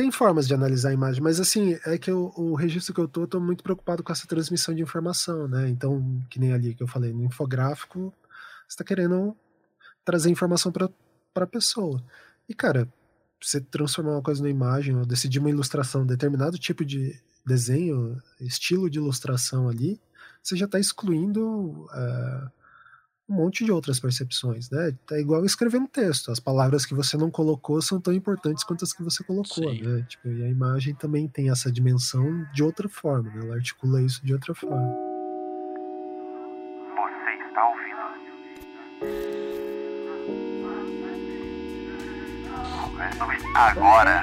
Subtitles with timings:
[0.00, 3.06] tem formas de analisar a imagem, mas assim, é que eu, o registro que eu
[3.06, 5.68] tô, eu tô muito preocupado com essa transmissão de informação, né?
[5.68, 8.10] Então, que nem ali que eu falei, no infográfico,
[8.66, 9.36] você tá querendo
[10.02, 10.88] trazer informação para
[11.34, 12.02] a pessoa.
[12.48, 12.90] E, cara,
[13.38, 18.88] você transformar uma coisa numa imagem, ou decidir uma ilustração, determinado tipo de desenho, estilo
[18.88, 20.00] de ilustração ali,
[20.42, 22.50] você já está excluindo uh,
[23.30, 24.92] um monte de outras percepções, né?
[25.12, 26.32] É igual escrever um texto.
[26.32, 29.82] As palavras que você não colocou são tão importantes quanto as que você colocou, Sim.
[29.82, 30.04] né?
[30.08, 33.40] Tipo, e a imagem também tem essa dimensão de outra forma, né?
[33.44, 34.76] Ela articula isso de outra forma.
[37.06, 37.64] Você está
[43.24, 43.56] ouvindo?
[43.56, 44.22] Agora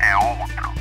[0.00, 0.73] é outro.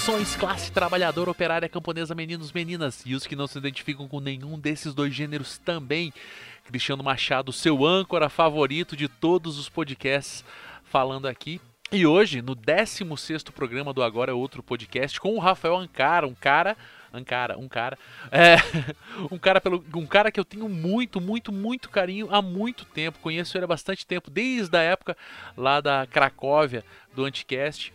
[0.00, 4.58] Saudações, classe trabalhadora, operária, camponesa, meninos, meninas e os que não se identificam com nenhum
[4.58, 6.10] desses dois gêneros também.
[6.64, 10.42] Cristiano Machado, seu âncora favorito de todos os podcasts,
[10.84, 11.60] falando aqui.
[11.92, 16.34] E hoje, no 16 programa do Agora é Outro Podcast, com o Rafael Ancara, um
[16.34, 16.78] cara
[17.12, 17.98] Ancara, um cara.
[18.30, 18.56] É,
[19.30, 23.18] um cara pelo um cara que eu tenho muito, muito, muito carinho há muito tempo.
[23.18, 25.16] Conheço ele há bastante tempo, desde a época
[25.56, 26.84] lá da Cracóvia
[27.14, 27.92] do Anticast.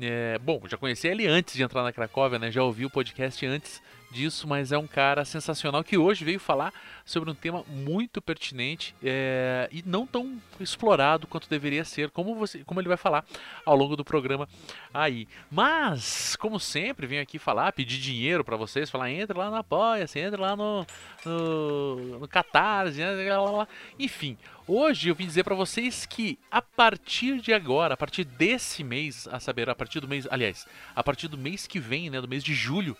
[0.00, 2.50] É, bom, já conheci ele antes de entrar na Cracóvia, né?
[2.50, 6.72] Já ouvi o podcast antes disso, mas é um cara sensacional que hoje veio falar
[7.04, 12.64] sobre um tema muito pertinente é, e não tão explorado quanto deveria ser, como, você,
[12.64, 13.24] como ele vai falar
[13.64, 14.48] ao longo do programa
[14.92, 15.28] aí.
[15.50, 20.18] Mas, como sempre, venho aqui falar, pedir dinheiro para vocês, falar, entra lá no Apoia-se,
[20.18, 20.86] entra lá no,
[21.24, 23.66] no, no Catarse, né?
[23.98, 24.36] enfim.
[24.70, 29.26] Hoje eu vim dizer para vocês que a partir de agora, a partir desse mês,
[29.28, 32.28] a saber, a partir do mês, aliás, a partir do mês que vem, né, do
[32.28, 32.94] mês de julho,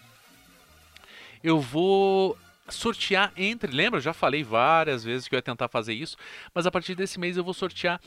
[1.43, 2.37] eu vou
[2.69, 3.73] sortear entre.
[3.73, 3.99] Lembra?
[3.99, 6.17] Eu já falei várias vezes que eu ia tentar fazer isso,
[6.55, 8.01] mas a partir desse mês eu vou sortear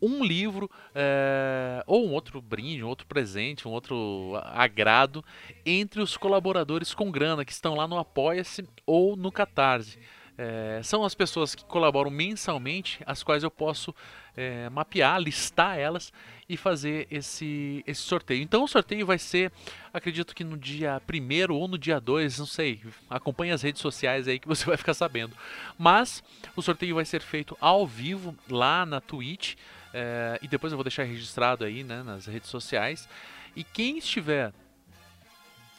[0.00, 5.24] um livro é, ou um outro brinde, um outro presente, um outro agrado
[5.66, 9.98] entre os colaboradores com grana que estão lá no Apoia-se ou no Catarse.
[10.40, 13.92] É, são as pessoas que colaboram mensalmente, as quais eu posso
[14.36, 16.12] é, mapear, listar elas
[16.48, 18.40] e fazer esse, esse sorteio.
[18.40, 19.50] Então o sorteio vai ser,
[19.92, 24.28] acredito que no dia 1 ou no dia 2, não sei, acompanhe as redes sociais
[24.28, 25.36] aí que você vai ficar sabendo.
[25.76, 26.22] Mas
[26.54, 29.56] o sorteio vai ser feito ao vivo lá na Twitch
[29.92, 33.08] é, e depois eu vou deixar registrado aí né, nas redes sociais.
[33.56, 34.52] E quem estiver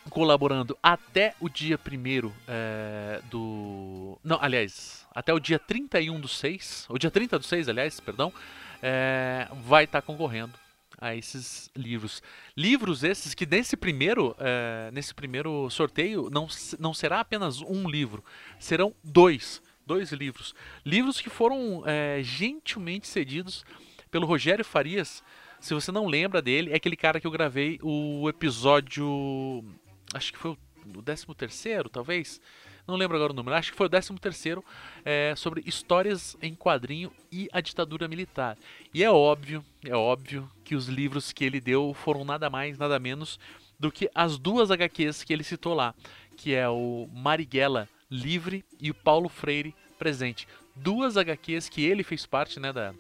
[0.10, 4.18] colaborando até o dia 1 é, do.
[4.24, 8.34] Não, aliás, até o dia 31 do 6, o dia 30 do 6, aliás, perdão,
[8.82, 10.54] é, vai estar tá concorrendo
[11.00, 12.22] a esses livros.
[12.56, 16.48] Livros esses que nesse primeiro, é, nesse primeiro sorteio não,
[16.80, 18.24] não será apenas um livro,
[18.60, 19.62] serão dois.
[19.86, 20.54] Dois livros.
[20.86, 23.66] Livros que foram é, gentilmente cedidos
[24.12, 25.24] pelo Rogério Farias.
[25.60, 29.66] Se você não lembra dele, é aquele cara que eu gravei o episódio
[30.14, 32.42] acho que foi o 13 terceiro, talvez,
[32.88, 34.64] não lembro agora o número, acho que foi o 13 terceiro,
[35.06, 38.58] é, sobre histórias em quadrinho e a ditadura militar.
[38.94, 43.00] E é óbvio, é óbvio que os livros que ele deu foram nada mais, nada
[43.00, 43.40] menos
[43.80, 45.94] do que as duas HQs que ele citou lá,
[46.36, 50.48] que é o Marighella Livre e o Paulo Freire Presente.
[50.76, 52.94] Duas HQs que ele fez parte, né, da,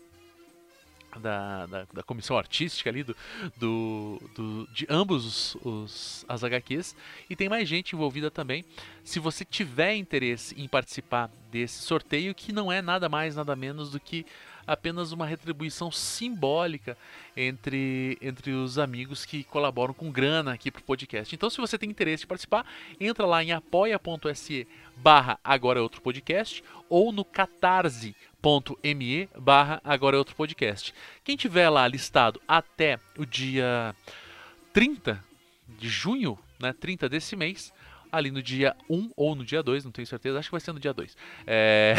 [1.17, 3.15] da, da, da, comissão artística ali do,
[3.57, 6.95] do, do de ambos os, os, as HQs
[7.29, 8.63] e tem mais gente envolvida também.
[9.03, 13.91] Se você tiver interesse em participar desse sorteio, que não é nada mais nada menos
[13.91, 14.25] do que
[14.69, 16.95] apenas uma retribuição simbólica
[17.35, 21.33] entre, entre os amigos que colaboram com grana aqui para o podcast.
[21.33, 22.63] Então, se você tem interesse em participar,
[22.99, 28.15] entra lá em apoia.se barra agora é outro podcast ou no catarse
[28.95, 30.93] me barra agora é outro podcast.
[31.23, 33.95] Quem tiver lá listado até o dia
[34.71, 35.23] 30
[35.79, 37.73] de junho, né, 30 desse mês,
[38.11, 40.73] ali no dia 1 ou no dia 2, não tenho certeza, acho que vai ser
[40.73, 41.95] no dia 2, é,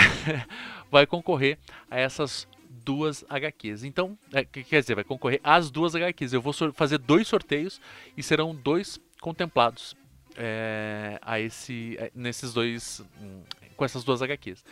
[0.90, 1.58] vai concorrer
[1.90, 2.46] a essas
[2.85, 3.85] duas HQs.
[3.85, 6.32] Então, é, quer dizer, vai concorrer às duas HQs.
[6.32, 7.81] Eu vou fazer dois sorteios
[8.17, 9.97] e serão dois contemplados
[10.37, 13.43] é, a esse, é, nesses dois, hum,
[13.77, 14.65] com essas duas HQs.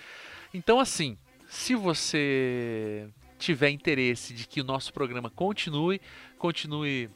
[0.52, 1.16] Então, assim,
[1.48, 3.08] se você
[3.38, 6.00] tiver interesse de que o nosso programa continue,
[6.38, 7.08] continue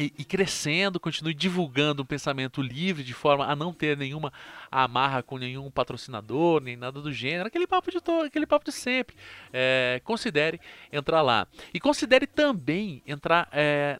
[0.00, 4.32] e, e, crescendo, continue divulgando um pensamento livre, de forma a não ter nenhuma
[4.70, 8.72] amarra com nenhum patrocinador, nem nada do gênero, aquele papo de, to, aquele papo de
[8.72, 9.14] sempre.
[9.52, 10.58] É, considere
[10.90, 11.46] entrar lá.
[11.74, 13.98] E considere também entrar é,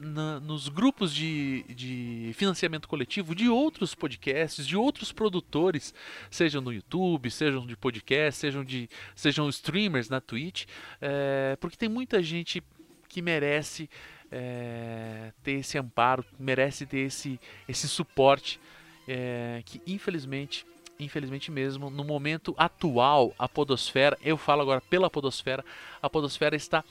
[0.00, 5.92] nos grupos de, de financiamento coletivo de outros podcasts, de outros produtores,
[6.30, 10.66] sejam no YouTube, sejam de podcast, sejam, de, sejam streamers na Twitch,
[11.00, 12.62] é, porque tem muita gente
[13.08, 13.90] que merece
[14.30, 18.60] é, ter esse amparo, merece ter esse, esse suporte
[19.08, 20.64] é, que infelizmente,
[20.98, 25.64] infelizmente mesmo, no momento atual, a podosfera, eu falo agora pela podosfera,
[26.00, 26.84] a podosfera está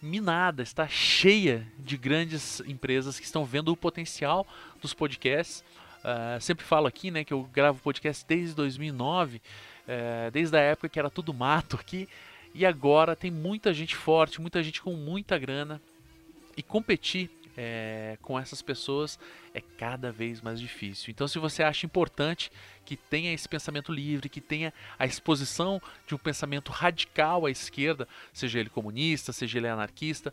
[0.00, 4.46] minada, está cheia de grandes empresas que estão vendo o potencial
[4.80, 5.62] dos podcasts.
[6.00, 10.88] Uh, sempre falo aqui, né, que eu gravo podcast desde 2009, uh, desde a época
[10.88, 12.08] que era tudo mato aqui,
[12.54, 15.80] e agora tem muita gente forte, muita gente com muita grana
[16.56, 19.18] e competir é, com essas pessoas
[19.54, 21.10] é cada vez mais difícil.
[21.10, 22.50] Então, se você acha importante
[22.84, 28.08] que tenha esse pensamento livre, que tenha a exposição de um pensamento radical à esquerda,
[28.32, 30.32] seja ele comunista, seja ele anarquista,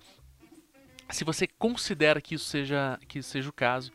[1.09, 3.91] se você considera que isso seja, que isso seja o caso,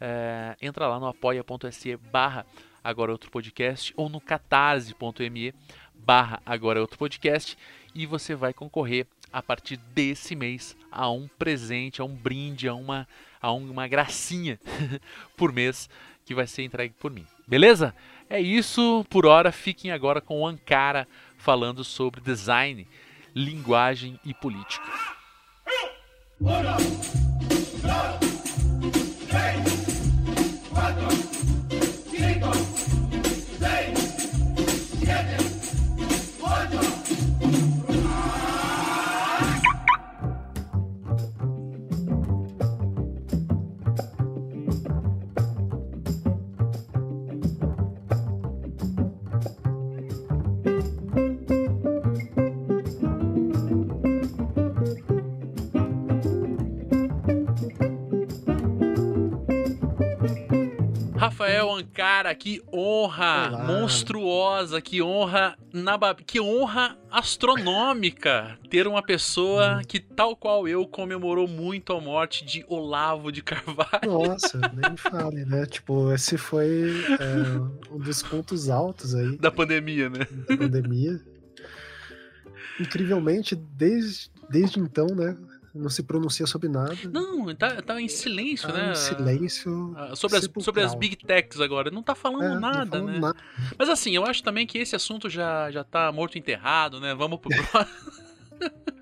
[0.00, 2.46] é, entra lá no apoia.se barra
[2.84, 5.54] agora outro podcast ou no catarse.me
[5.94, 7.58] barra agora outro podcast
[7.94, 12.74] e você vai concorrer a partir desse mês a um presente, a um brinde, a
[12.74, 13.06] uma,
[13.40, 14.58] a uma gracinha
[15.36, 15.88] por mês
[16.24, 17.26] que vai ser entregue por mim.
[17.46, 17.94] Beleza?
[18.28, 19.50] É isso por hora.
[19.50, 21.08] Fiquem agora com o Ankara
[21.38, 22.86] falando sobre design,
[23.34, 24.84] linguagem e política.
[61.58, 63.64] Rafael Ancara, que honra Olá.
[63.64, 69.82] monstruosa, que honra na que honra astronômica ter uma pessoa hum.
[69.86, 73.88] que, tal qual eu, comemorou muito a morte de Olavo de Carvalho.
[74.06, 75.66] Nossa, nem fale, né?
[75.66, 79.36] Tipo, esse foi é, um dos pontos altos aí.
[79.38, 80.26] Da pandemia, né?
[80.48, 81.20] Da pandemia.
[82.78, 85.36] Incrivelmente, desde, desde então, né?
[85.78, 86.96] Não se pronuncia sobre nada.
[87.10, 88.92] Não, tá, tá em silêncio, tá né?
[88.92, 89.94] Em silêncio.
[89.96, 91.90] Ah, sobre as, sobre as big techs agora.
[91.90, 93.18] Não tá falando é, nada, tá falando né?
[93.18, 93.38] Nada.
[93.78, 97.14] Mas assim, eu acho também que esse assunto já, já tá morto enterrado, né?
[97.14, 98.12] Vamos pro próximo.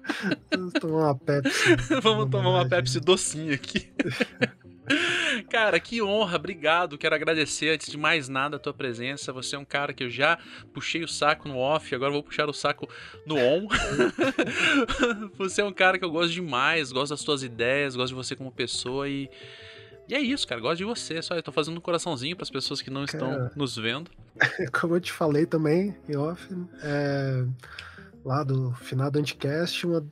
[0.51, 1.77] Vamos tomar uma Pepsi.
[2.03, 3.91] Vamos tomar uma Pepsi docinha aqui.
[5.51, 6.99] Cara, que honra, obrigado.
[6.99, 9.33] Quero agradecer antes de mais nada a tua presença.
[9.33, 10.39] Você é um cara que eu já
[10.73, 12.89] puxei o saco no off, agora vou puxar o saco
[13.27, 13.69] no on.
[15.37, 18.37] você é um cara que eu gosto demais, gosto das tuas ideias, gosto de você
[18.37, 19.29] como pessoa e.
[20.09, 20.61] E é isso, cara.
[20.61, 21.21] Gosto de você.
[21.21, 24.09] Só eu tô fazendo um coraçãozinho para as pessoas que não estão cara, nos vendo.
[24.81, 26.47] Como eu te falei também, em off,
[26.81, 27.45] é,
[28.25, 30.07] lá do final do Anticast, uma,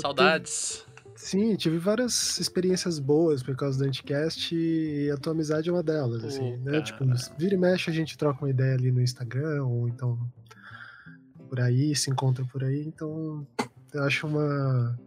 [0.00, 0.84] Saudades.
[1.22, 5.82] Sim, tive várias experiências boas por causa do Anticast e a tua amizade é uma
[5.82, 6.80] delas, assim, né?
[6.80, 7.04] Tipo,
[7.36, 10.18] vira e mexe a gente troca uma ideia ali no Instagram, ou então
[11.46, 13.46] por aí, se encontra por aí, então
[13.92, 14.98] eu acho uma.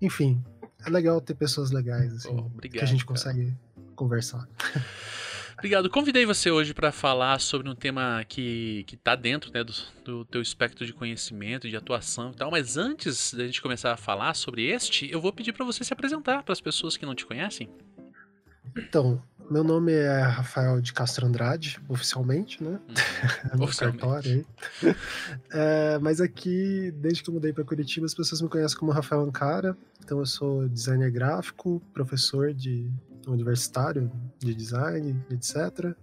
[0.00, 0.44] Enfim,
[0.84, 3.92] é legal ter pessoas legais, assim, oh, obrigado, que a gente consegue cara.
[3.96, 4.46] conversar.
[5.58, 5.88] Obrigado.
[5.88, 9.72] Convidei você hoje para falar sobre um tema que, que tá dentro né, do,
[10.04, 12.50] do teu espectro de conhecimento, de atuação e tal.
[12.50, 15.92] Mas antes da gente começar a falar sobre este, eu vou pedir para você se
[15.92, 17.70] apresentar para as pessoas que não te conhecem.
[18.76, 22.78] Então, meu nome é Rafael de Castro Andrade, oficialmente, né?
[22.88, 24.00] Hum, oficialmente.
[24.00, 24.46] cartório
[24.82, 24.96] aí.
[25.50, 29.22] É, mas aqui, desde que eu mudei para Curitiba, as pessoas me conhecem como Rafael
[29.22, 29.76] Ancara.
[30.04, 32.90] Então, eu sou designer gráfico, professor de
[33.26, 35.94] universitário de design, etc.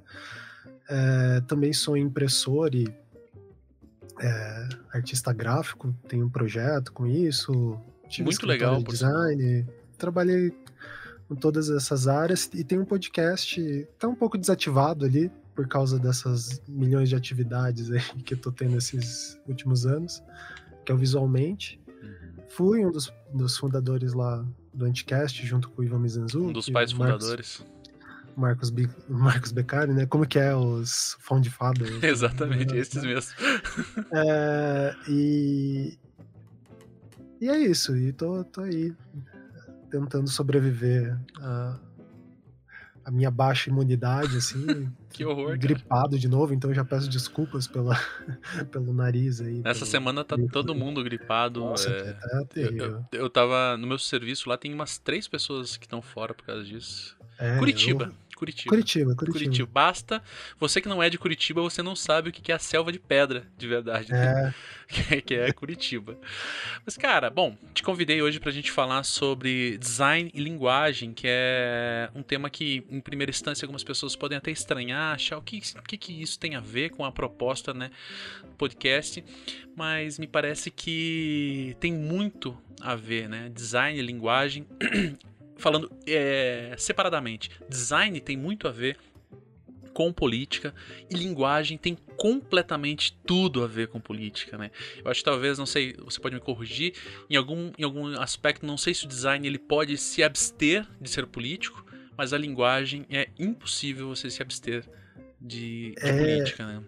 [0.90, 2.88] É, também sou impressor e
[4.20, 7.80] é, artista gráfico, tenho um projeto com isso.
[8.08, 8.78] Tive Muito legal.
[8.78, 10.54] De design, trabalhei
[11.30, 16.00] em todas essas áreas e tem um podcast, tá um pouco desativado ali por causa
[16.00, 20.24] dessas milhões de atividades aí que eu tô tendo esses últimos anos,
[20.86, 21.80] que é o Visualmente.
[21.88, 22.44] Uhum.
[22.50, 26.44] Fui um dos, dos fundadores lá do Anticast, junto com o Ivan Mizanzu.
[26.44, 27.64] Um dos pais fundadores.
[28.36, 28.74] Marcos,
[29.08, 30.06] Marcos Beccari, né?
[30.06, 32.02] Como que é os Found Fathers?
[32.04, 32.80] Exatamente, né?
[32.80, 33.32] esses mesmo.
[34.12, 35.98] É, e,
[37.40, 38.94] e é isso, e tô, tô aí
[39.90, 41.80] tentando sobreviver a,
[43.06, 44.92] a minha baixa imunidade, assim.
[45.14, 45.46] Que horror.
[45.50, 45.58] cara.
[45.58, 47.96] gripado de novo, então eu já peço desculpas pela,
[48.72, 49.60] pelo nariz aí.
[49.60, 51.60] Nessa pelo- semana tá todo mundo gripado.
[51.60, 53.06] Nossa, é, é eu, terrível.
[53.12, 56.44] eu, eu tava no meu serviço lá, tem umas três pessoas que estão fora por
[56.44, 57.16] causa disso.
[57.38, 58.06] É, Curitiba.
[58.06, 58.70] eu- Curitiba.
[58.70, 59.40] Curitiba, Curitiba.
[59.46, 59.70] Curitiba.
[59.72, 60.22] Basta.
[60.60, 63.00] Você que não é de Curitiba, você não sabe o que é a selva de
[63.00, 64.12] pedra, de verdade.
[64.12, 64.54] né?
[64.54, 64.54] É,
[65.18, 66.18] que- que é Curitiba.
[66.86, 72.10] Mas, cara, bom, te convidei hoje pra gente falar sobre design e linguagem, que é
[72.14, 75.82] um tema que, em primeira instância, algumas pessoas podem até estranhar, achar o que, o
[75.84, 77.90] que, que isso tem a ver com a proposta, né,
[78.44, 79.24] do podcast,
[79.76, 84.66] mas me parece que tem muito a ver, né, design e linguagem.
[85.58, 88.98] Falando é, separadamente, design tem muito a ver
[89.94, 90.74] com política
[91.10, 94.72] e linguagem tem completamente tudo a ver com política, né?
[95.04, 96.94] Eu acho que talvez, não sei, você pode me corrigir,
[97.30, 101.10] em algum, em algum aspecto, não sei se o design ele pode se abster de
[101.10, 101.86] ser político,
[102.18, 104.84] mas a linguagem é impossível você se abster
[105.40, 106.18] de, de É.
[106.18, 106.84] política, né?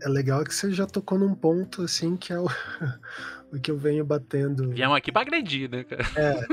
[0.00, 2.46] é legal que você já tocou num ponto, assim, que é o,
[3.60, 4.70] que eu venho batendo.
[4.70, 6.02] Viemos aqui pra agredir, né, cara?
[6.16, 6.46] É,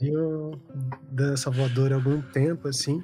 [0.00, 0.60] venho
[1.10, 3.02] dando essa voadora há algum tempo, assim,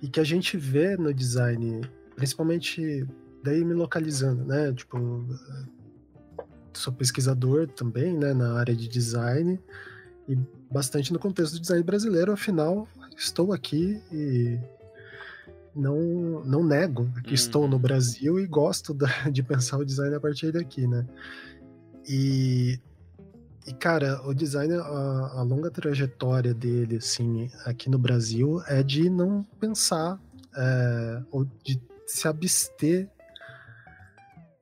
[0.00, 1.80] e que a gente vê no design,
[2.16, 3.06] principalmente
[3.42, 4.72] daí me localizando, né?
[4.72, 5.24] Tipo,
[6.74, 9.60] sou pesquisador também, né, na área de design,
[10.28, 10.36] e
[10.70, 14.58] bastante no contexto do design brasileiro, afinal, estou aqui e
[15.74, 17.34] não, não nego que Uhum.
[17.34, 21.06] estou no Brasil e gosto da- de pensar o design a partir daqui, né?
[22.08, 22.80] E
[23.66, 29.08] e, cara, o design, a, a longa trajetória dele, assim, aqui no Brasil, é de
[29.08, 30.20] não pensar,
[30.56, 33.08] é, ou de se abster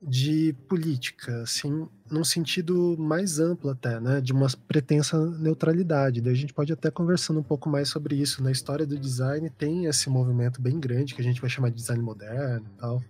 [0.03, 6.21] de política, assim, num sentido mais amplo até, né, de uma pretensa neutralidade.
[6.21, 8.43] Daí a gente pode até conversando um pouco mais sobre isso.
[8.43, 11.77] Na história do design tem esse movimento bem grande, que a gente vai chamar de
[11.77, 13.03] design moderno e tal,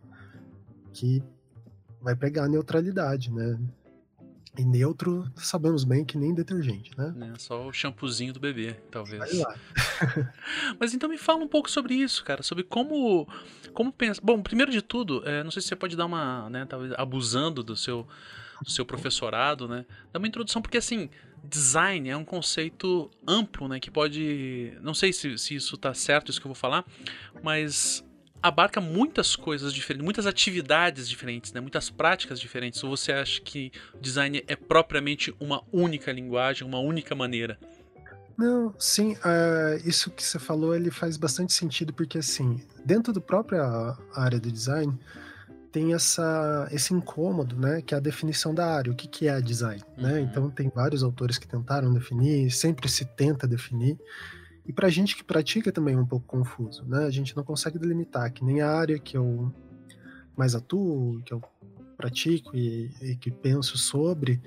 [0.92, 1.22] que
[2.00, 3.58] vai pegar a neutralidade, né,
[4.58, 7.12] e neutro, sabemos bem que nem detergente, né?
[7.16, 9.18] Né, Só o shampoozinho do bebê, talvez.
[9.18, 9.54] Vai lá.
[10.78, 13.28] Mas então me fala um pouco sobre isso, cara, sobre como
[13.72, 14.20] como pensa.
[14.22, 17.62] Bom, primeiro de tudo, é, não sei se você pode dar uma, né, talvez abusando
[17.62, 18.06] do seu
[18.62, 19.86] do seu professorado, né?
[20.12, 21.08] Dar uma introdução porque assim,
[21.44, 26.30] design é um conceito amplo, né, que pode, não sei se, se isso tá certo
[26.30, 26.84] isso que eu vou falar,
[27.42, 28.04] mas
[28.42, 31.60] abarca muitas coisas diferentes, muitas atividades diferentes, né?
[31.60, 32.82] muitas práticas diferentes.
[32.82, 37.58] Ou você acha que design é propriamente uma única linguagem, uma única maneira?
[38.36, 43.20] Não, sim, é, isso que você falou, ele faz bastante sentido, porque assim, dentro da
[43.20, 43.62] própria
[44.14, 44.98] área do design,
[45.70, 49.40] tem essa, esse incômodo, né, que é a definição da área, o que, que é
[49.40, 50.14] design, né?
[50.14, 50.18] Uhum.
[50.20, 53.98] Então tem vários autores que tentaram definir, sempre se tenta definir,
[54.66, 57.04] e pra gente que pratica também é um pouco confuso, né?
[57.04, 59.52] A gente não consegue delimitar que nem a área que eu
[60.36, 61.42] mais atuo, que eu
[61.96, 64.40] pratico e, e que penso sobre,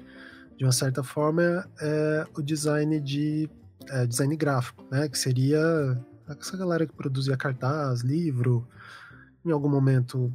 [0.58, 3.50] de uma certa forma, é o design de
[3.90, 5.08] é, design gráfico, né?
[5.10, 5.60] Que seria
[6.28, 8.68] essa galera que produzia cartaz, livro.
[9.46, 10.34] Em algum momento,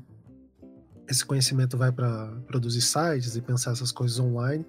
[1.08, 4.64] esse conhecimento vai para produzir sites e pensar essas coisas online.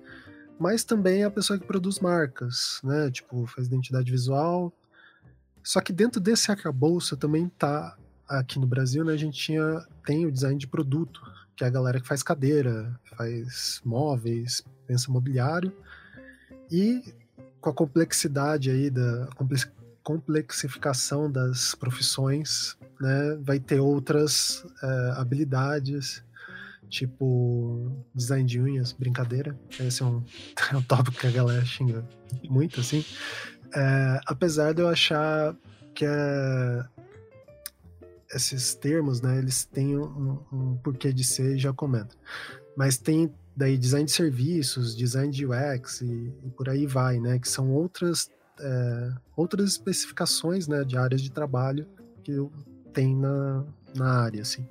[0.58, 3.12] Mas também é a pessoa que produz marcas, né?
[3.12, 4.74] Tipo, faz identidade visual.
[5.64, 7.98] Só que dentro desse arcabouço também tá
[8.28, 9.14] aqui no Brasil, né?
[9.14, 11.22] A gente tinha tem o design de produto,
[11.56, 15.74] que é a galera que faz cadeira, faz móveis, pensa mobiliário.
[16.72, 17.14] E
[17.60, 19.72] com a complexidade aí da complex-
[20.04, 26.24] complexificação das profissões, né, vai ter outras é, habilidades,
[26.90, 29.58] tipo design de unhas, brincadeira.
[29.80, 30.24] Esse é um,
[30.72, 32.04] é um tópico que a galera xinga
[32.50, 33.04] muito, assim.
[33.76, 35.56] É, apesar de eu achar
[35.94, 36.86] que é,
[38.34, 42.18] esses termos, né, eles têm um, um porquê de ser já comento.
[42.76, 47.40] Mas tem daí design de serviços, design de UX e, e por aí vai, né,
[47.40, 51.88] que são outras é, outras especificações, né, de áreas de trabalho
[52.24, 52.34] que
[52.94, 53.64] tem na,
[53.96, 54.68] na área, assim.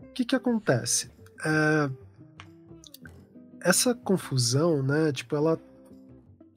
[0.00, 1.10] O que que acontece?
[1.44, 1.90] É,
[3.60, 5.58] essa confusão, né, tipo, ela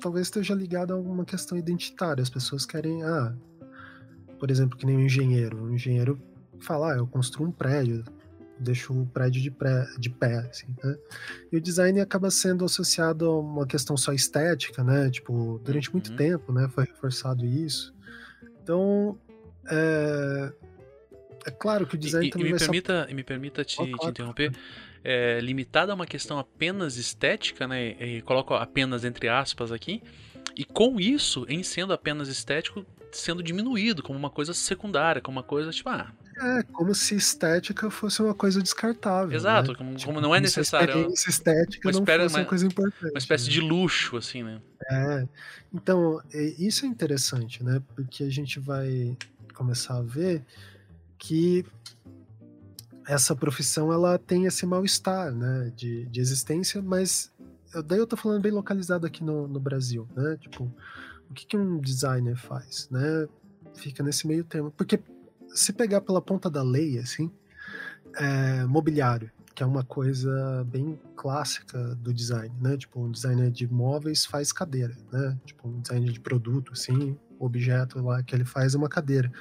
[0.06, 2.22] talvez esteja ligada a alguma questão identitária.
[2.22, 3.34] As pessoas querem, ah,
[4.40, 5.64] por exemplo, que nem um engenheiro.
[5.64, 6.22] O engenheiro
[6.60, 8.04] fala, ah, eu construo um prédio,
[8.60, 10.96] deixo o prédio de, pré, de pé, assim, né?
[11.52, 15.10] E o design acaba sendo associado a uma questão só estética, né?
[15.10, 16.18] Tipo, durante muito Uhum.
[16.18, 16.70] tempo, né?
[16.70, 17.92] Foi reforçado isso.
[18.62, 19.18] Então,
[19.68, 20.54] é,
[21.48, 23.66] é claro que o design E, e também me vai ser permita, e me permita
[23.66, 24.52] te, te interromper.
[25.08, 27.90] É, limitada a uma questão apenas estética, né?
[28.04, 30.02] E coloco apenas entre aspas aqui.
[30.58, 35.44] E com isso, em sendo apenas estético, sendo diminuído como uma coisa secundária, como uma
[35.44, 39.36] coisa tipo, ah, É, como se estética fosse uma coisa descartável.
[39.36, 39.78] exato, né?
[39.78, 42.50] como, Tipo, como não é necessário, é experiência estética uma não espécie- fosse uma uma-
[42.50, 43.12] coisa importante.
[43.12, 43.52] uma espécie né?
[43.52, 44.60] de luxo, assim, né?
[44.90, 45.28] É,
[45.74, 47.82] então, é, isso é interessante, né?
[47.96, 49.16] Porque a gente vai
[49.54, 50.42] começar a ver
[51.18, 51.64] que
[53.08, 55.72] essa profissão ela tem esse mal-estar, né?
[55.76, 57.32] De, de existência, mas
[57.86, 60.38] daí eu tô falando bem localizado aqui no, no Brasil, né?
[60.40, 60.72] Tipo,
[61.30, 63.28] o que, que um designer faz, né?
[63.76, 64.72] Fica nesse meio termo.
[64.72, 65.00] Porque
[65.50, 67.32] se pegar pela ponta da lei, assim,
[68.16, 72.78] é, mobiliário, que é uma coisa bem clássica do design, né?
[72.78, 75.38] Tipo, um designer de móveis faz cadeira, né?
[75.46, 79.32] Tipo, um designer de produto, assim, objeto lá que ele faz é uma cadeira.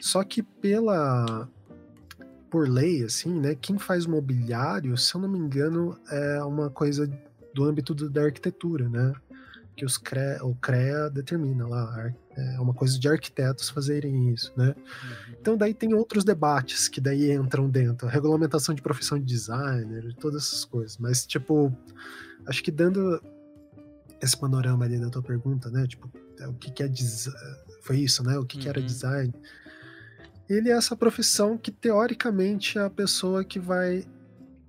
[0.00, 1.48] Só que pela
[2.50, 3.54] por lei, assim, né?
[3.54, 7.10] Quem faz mobiliário, se eu não me engano, é uma coisa
[7.54, 9.12] do âmbito da arquitetura, né?
[9.76, 14.74] Que os CREA, o CREA determina lá, é uma coisa de arquitetos fazerem isso, né?
[15.40, 20.14] Então daí tem outros debates que daí entram dentro, a regulamentação de profissão de designer,
[20.20, 20.98] todas essas coisas.
[20.98, 21.72] Mas tipo,
[22.46, 23.22] acho que dando
[24.20, 25.86] esse panorama ali da tua pergunta, né?
[25.86, 26.10] Tipo,
[26.46, 27.38] o que, que é design?
[27.82, 28.38] Foi isso, né?
[28.38, 28.86] O que, que era Uhum.
[28.86, 29.32] design?
[30.50, 34.04] Ele é essa profissão que teoricamente é a pessoa que vai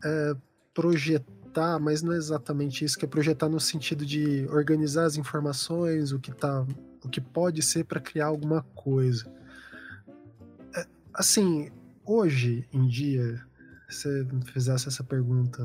[0.03, 0.35] é,
[0.75, 6.11] projetar, mas não é exatamente isso, que é projetar no sentido de organizar as informações,
[6.11, 6.65] o que tá,
[7.03, 9.25] o que pode ser para criar alguma coisa.
[11.13, 11.69] Assim,
[12.05, 13.43] hoje em dia,
[13.89, 15.61] se fizesse essa pergunta,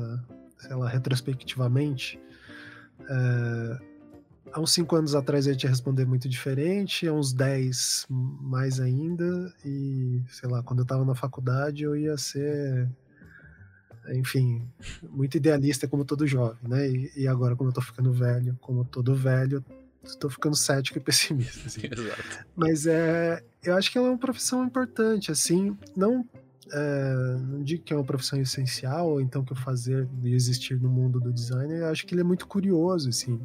[0.57, 2.19] sei lá, retrospectivamente,
[3.07, 3.79] é,
[4.51, 8.79] há uns 5 anos atrás eu ia te responder muito diferente, há uns 10 mais
[8.79, 12.89] ainda, e sei lá, quando eu tava na faculdade eu ia ser,
[14.09, 14.67] enfim,
[15.09, 16.89] muito idealista como todo jovem, né?
[16.89, 19.63] E, e agora, como eu tô ficando velho, como todo velho,
[20.19, 21.67] tô ficando cético e pessimista.
[21.67, 21.81] Assim.
[21.91, 22.45] Exato.
[22.55, 26.25] Mas é, eu acho que ela é uma profissão importante, assim, não,
[26.71, 30.79] é, não digo que é uma profissão essencial, ou então que o fazer e existir
[30.79, 33.39] no mundo do design, eu acho que ele é muito curioso, assim,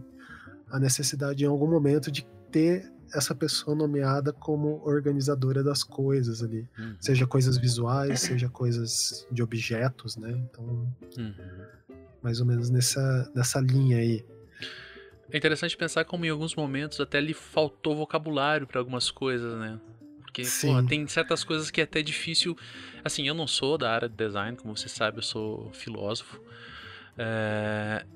[0.73, 6.67] a necessidade em algum momento de ter essa pessoa nomeada como organizadora das coisas ali,
[6.79, 6.97] Uhum.
[6.99, 10.31] seja coisas visuais, seja coisas de objetos, né?
[10.31, 11.35] Então, Uhum.
[12.23, 14.25] mais ou menos nessa, nessa linha aí.
[15.31, 19.79] É interessante pensar como em alguns momentos até lhe faltou vocabulário para algumas coisas, né?
[20.21, 22.57] Porque, porra, tem certas coisas que é até difícil.
[23.05, 26.41] Assim, eu não sou da área de design, como você sabe, eu sou filósofo.
[27.19, 28.07] É,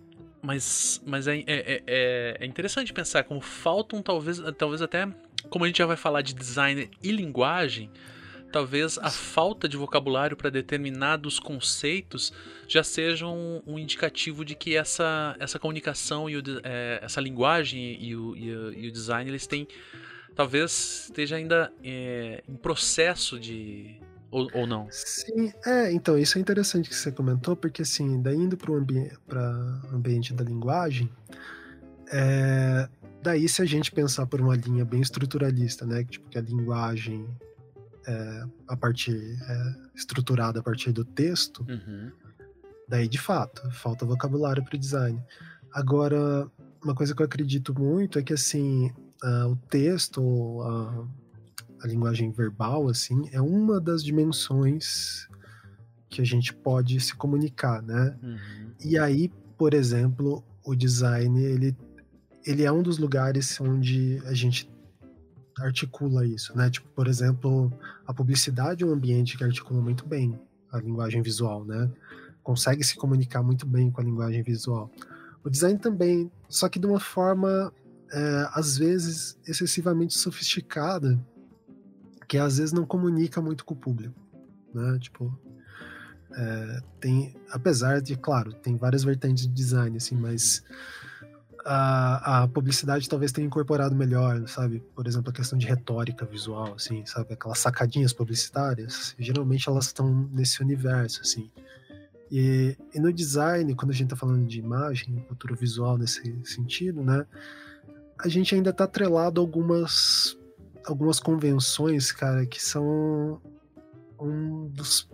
[0.47, 5.09] Mas, mas é, é, é, é interessante pensar como faltam, talvez, talvez até.
[5.51, 7.91] Como a gente já vai falar de design e linguagem,
[8.53, 12.33] talvez a falta de vocabulário para determinados conceitos
[12.69, 18.01] já seja um, um indicativo de que essa, essa comunicação e o é, essa linguagem
[18.01, 19.67] e o, e o- e o design eles têm
[20.35, 23.97] talvez esteja ainda é, em processo de
[24.31, 28.37] ou, ou não Sim, é, então, isso é interessante que você comentou, porque assim, daí
[28.37, 29.11] indo para o ambi
[29.93, 31.11] ambiente da linguagem,
[32.13, 32.89] é,
[33.23, 37.27] daí se a gente pensar por uma linha bem estruturalista, né, tipo, que a linguagem
[38.07, 39.17] é, a partir,
[39.49, 42.13] é estruturada a partir do texto, Uhum.
[42.89, 45.21] daí de fato, falta vocabulário para o design.
[45.73, 46.49] Agora,
[46.83, 51.09] uma coisa que eu acredito muito é que assim, ah, o texto, ou
[51.87, 55.29] a, linguagem verbal, assim, é uma das dimensões
[56.09, 58.17] que a gente pode se comunicar, né?
[58.23, 58.71] Uhum.
[58.85, 61.77] E aí, por exemplo, o design, ele,
[62.45, 64.71] ele é um dos lugares onde a gente
[65.59, 66.69] articula isso, né?
[66.71, 67.73] Tipo, por exemplo,
[68.07, 70.39] a publicidade é um ambiente que articula muito bem
[70.71, 71.91] a linguagem visual, né?
[72.43, 74.91] Consegue se comunicar muito bem com a linguagem visual.
[75.43, 77.73] O design também, só que de uma forma,
[78.13, 81.19] é, às vezes, excessivamente sofisticada,
[82.29, 84.15] que às vezes não comunica muito com o público,
[84.75, 84.99] né?
[84.99, 85.37] Tipo,
[86.33, 90.63] é, tem, apesar de, claro, tem várias vertentes de design, assim, mas
[91.65, 94.81] a, a publicidade talvez tenha incorporado melhor, sabe?
[94.95, 97.35] Por exemplo, a questão de retórica visual, assim, sabe?
[97.35, 101.51] Aquelas sacadinhas publicitárias, geralmente elas estão nesse universo, assim.
[102.31, 107.03] E, e no design, quando a gente tá falando de imagem, cultura visual nesse sentido,
[107.03, 107.27] né?
[108.19, 110.37] A gente ainda tá atrelado a algumas,
[110.87, 113.41] algumas convenções, cara, que são
[114.19, 115.09] um dos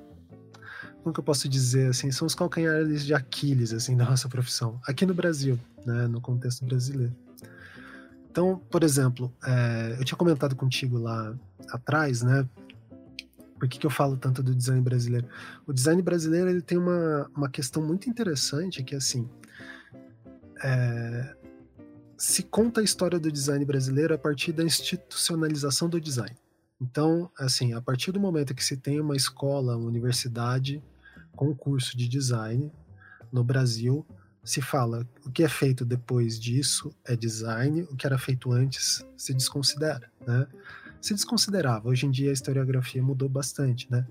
[1.02, 4.80] como que eu posso dizer assim, são os calcanhares de Aquiles assim da nossa profissão,
[4.86, 7.12] aqui no Brasil, né, no contexto brasileiro.
[8.30, 11.34] Então, por exemplo, é, eu tinha comentado contigo lá
[11.70, 12.48] atrás, né?
[13.58, 15.28] Por que, que eu falo tanto do design brasileiro?
[15.66, 19.28] O design brasileiro ele tem uma, uma questão muito interessante que é assim,
[20.62, 21.36] é,
[22.22, 26.36] se conta a história do design brasileiro a partir da institucionalização do design.
[26.80, 30.80] Então, assim, a partir do momento que se tem uma escola, uma universidade
[31.34, 32.70] com um curso de design
[33.32, 34.06] no Brasil,
[34.44, 39.04] se fala o que é feito depois disso é design, o que era feito antes
[39.16, 40.46] se desconsidera, né?
[41.00, 41.88] Se desconsiderava.
[41.88, 44.06] Hoje em dia a historiografia mudou bastante, né?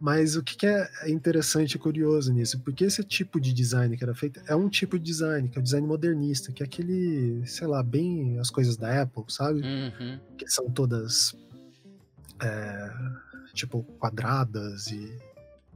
[0.00, 2.60] Mas o que é interessante e curioso nisso?
[2.60, 5.60] Porque esse tipo de design que era feito é um tipo de design, que é
[5.60, 9.60] o design modernista, que é aquele, sei lá, bem as coisas da Apple, sabe?
[9.60, 10.20] Uhum.
[10.36, 11.34] Que são todas,
[12.40, 12.92] é,
[13.54, 15.12] tipo, quadradas e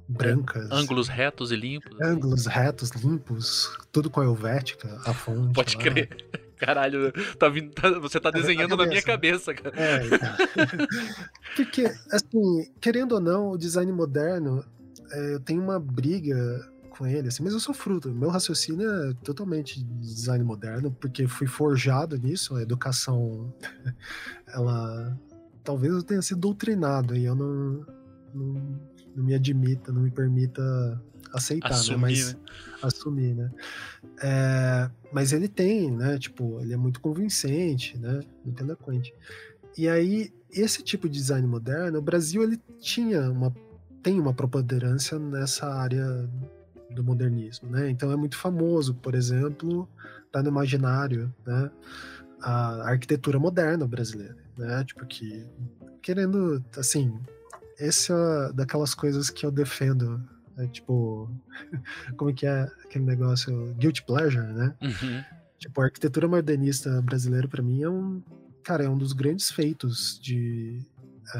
[0.08, 0.70] brancas.
[0.70, 2.00] Ângulos retos e limpos.
[2.00, 5.52] Ângulos retos, limpos, tudo com a helvética, a fonte.
[5.52, 5.82] Pode lá.
[5.82, 6.16] crer.
[6.66, 9.52] Caralho, tá vindo, tá- você tá Na desenhando na minha cabeça.
[9.54, 9.74] cara.
[9.76, 10.18] É, então.
[11.56, 14.64] Porque, assim, querendo ou não, o design moderno,
[15.10, 16.36] é, eu tenho uma briga
[16.90, 18.10] com ele, assim, mas eu sou fruto.
[18.10, 23.52] Meu raciocínio é totalmente de design moderno, porque fui forjado nisso, a educação,
[24.48, 25.18] ela.
[25.64, 27.86] Talvez eu tenha sido doutrinado e eu não,
[28.34, 28.80] não,
[29.16, 30.60] não me admita, não me permita
[31.32, 32.00] aceitar, Assumir, né?
[32.02, 32.40] Mas, né?
[32.82, 33.50] assumir, né?
[34.22, 36.18] É, mas ele tem, né?
[36.18, 38.20] Tipo, ele é muito convincente, né?
[38.44, 39.14] Muito eloquente.
[39.76, 43.54] E aí, esse tipo de design moderno, o Brasil ele tinha uma
[44.02, 46.28] tem uma preponderância nessa área
[46.90, 47.88] do modernismo, né?
[47.88, 49.88] Então é muito famoso, por exemplo,
[50.30, 51.70] tá no imaginário, né?
[52.40, 54.84] A arquitetura moderna brasileira, né?
[54.84, 55.46] Tipo que
[56.02, 57.16] querendo, assim,
[57.78, 60.20] esse é daquelas coisas que eu defendo,
[60.56, 60.68] né?
[60.68, 61.30] tipo,
[62.16, 64.74] como que é aquele negócio guilty pleasure, né?
[64.82, 65.24] Uhum.
[65.58, 68.22] Tipo, a arquitetura modernista brasileira, pra mim, é um.
[68.64, 70.80] Cara, é um dos grandes feitos de.
[71.34, 71.38] É,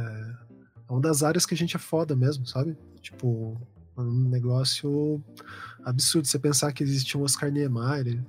[0.88, 2.77] é uma das áreas que a gente é foda mesmo, sabe?
[3.01, 3.61] Tipo,
[3.96, 5.22] é um negócio
[5.85, 6.29] absurdo.
[6.29, 8.22] Você pensar que existia um Oscar Niemeyer.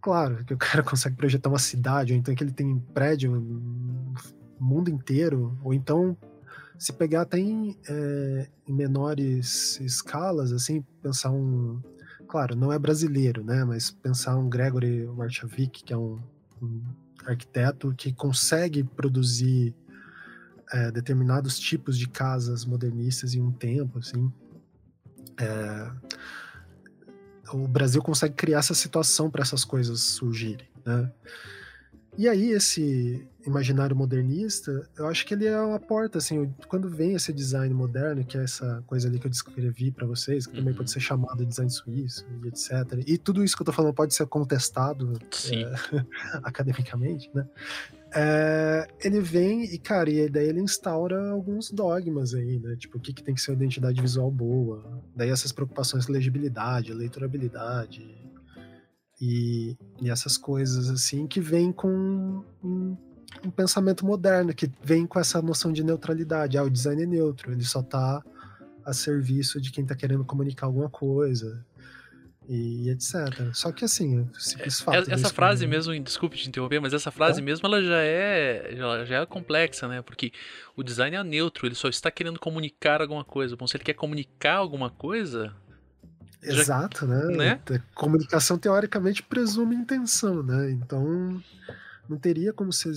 [0.00, 4.14] Claro, que o cara consegue projetar uma cidade, ou então que ele tem prédio no
[4.58, 6.16] mundo inteiro, ou então
[6.78, 11.80] se pegar até em, é, em menores escalas, assim, pensar um,
[12.26, 13.64] claro, não é brasileiro, né?
[13.64, 16.20] Mas pensar um Gregory Warchavik, que é um,
[16.60, 16.82] um
[17.24, 19.74] arquiteto que consegue produzir
[20.72, 24.32] é, determinados tipos de casas modernistas em um tempo, assim.
[25.38, 25.90] É,
[27.52, 31.12] o Brasil consegue criar essa situação para essas coisas surgirem, né?
[32.16, 37.14] E aí esse imaginário modernista, eu acho que ele é uma porta, assim, quando vem
[37.14, 40.70] esse design moderno, que é essa coisa ali que eu descrevi para vocês, que também
[40.70, 40.78] Uhum.
[40.78, 42.70] pode ser chamado de design suíço e etc.
[43.06, 45.12] E tudo isso que eu tô falando pode ser contestado
[45.52, 45.72] é,
[46.42, 47.46] academicamente, né?
[48.16, 52.76] É, ele vem e, cara, e daí ele instaura alguns dogmas aí, né?
[52.76, 55.02] Tipo, o que, que tem que ser uma identidade visual boa.
[55.16, 58.06] Daí essas preocupações de legibilidade, leiturabilidade
[59.20, 62.96] e, e essas coisas assim que vêm com um,
[63.44, 66.58] um pensamento moderno, que vem com essa noção de neutralidade.
[66.58, 68.22] Ah, o design é neutro, ele só tá
[68.84, 71.64] a serviço de quem tá querendo comunicar alguma coisa.
[72.46, 73.54] E etc.
[73.54, 75.10] Só que assim, simples fato.
[75.10, 79.04] Essa, frase escrever- mesmo, desculpe te interromper, mas essa frase mesmo ela já é, já,
[79.06, 80.02] já é complexa, né?
[80.02, 80.30] Porque
[80.76, 83.56] o design é neutro, ele só está querendo comunicar alguma coisa.
[83.56, 85.54] Bom, se ele quer comunicar alguma coisa,
[86.52, 87.24] já- Exato, né?
[87.36, 87.60] né?
[87.94, 90.70] Comunicação teoricamente presume intenção, né?
[90.70, 91.42] Então
[92.08, 92.92] não teria como ser.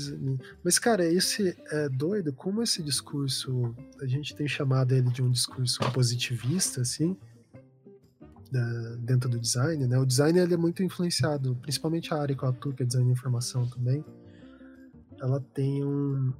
[0.63, 5.31] Mas, cara, esse é doido como esse discurso, a gente tem chamado ele de um
[5.31, 7.15] discurso positivista, assim,
[8.51, 9.97] da- dentro do design, né?
[9.97, 13.07] O design ele é muito influenciado, principalmente a área que eu atuo, que é design
[13.07, 14.03] de informação também.
[15.19, 16.33] Ela tem um.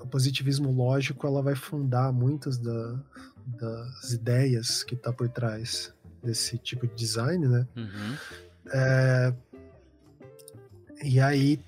[0.00, 3.02] O positivismo lógico, ela vai fundar muitas da-
[3.46, 5.92] das ideias que tá por trás
[6.26, 7.66] desse tipo de design, né?
[7.76, 8.16] uhum,
[8.72, 9.32] É,
[11.02, 11.60] E aí,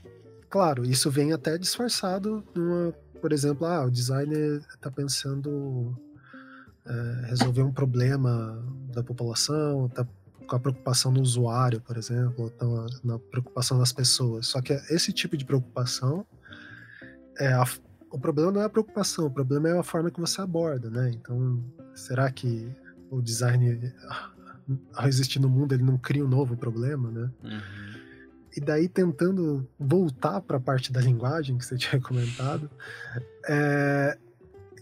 [0.51, 5.97] claro, isso vem até disfarçado numa, por exemplo, ah, o designer está pensando
[6.87, 8.63] é, resolver um problema
[8.95, 10.07] da população, está
[10.47, 12.67] com a preocupação do usuário, por exemplo, ou tá
[13.05, 14.47] na preocupação das pessoas.
[14.47, 16.27] Só que esse tipo de preocupação
[17.39, 17.65] é a,
[18.11, 21.11] o problema não é a preocupação, o problema é a forma que você aborda, né?
[21.11, 21.63] Então,
[21.95, 22.75] será que
[23.11, 23.93] o design
[24.95, 27.31] ao existir no mundo ele não cria um novo problema, né?
[27.43, 27.61] uhum.
[28.57, 32.71] E daí tentando voltar para a parte da linguagem que você tinha comentado,
[33.49, 34.19] é,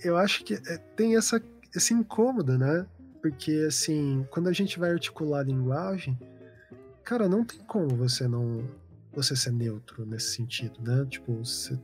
[0.03, 1.42] eu acho que é, tem essa
[1.75, 2.87] esse incômodo, né?
[3.20, 6.18] Porque assim, quando a gente vai articular a linguagem,
[7.05, 8.64] cara, não tem como você não
[9.16, 11.07] você ser neutro nesse sentido, né?
[11.09, 11.79] Tipo, você,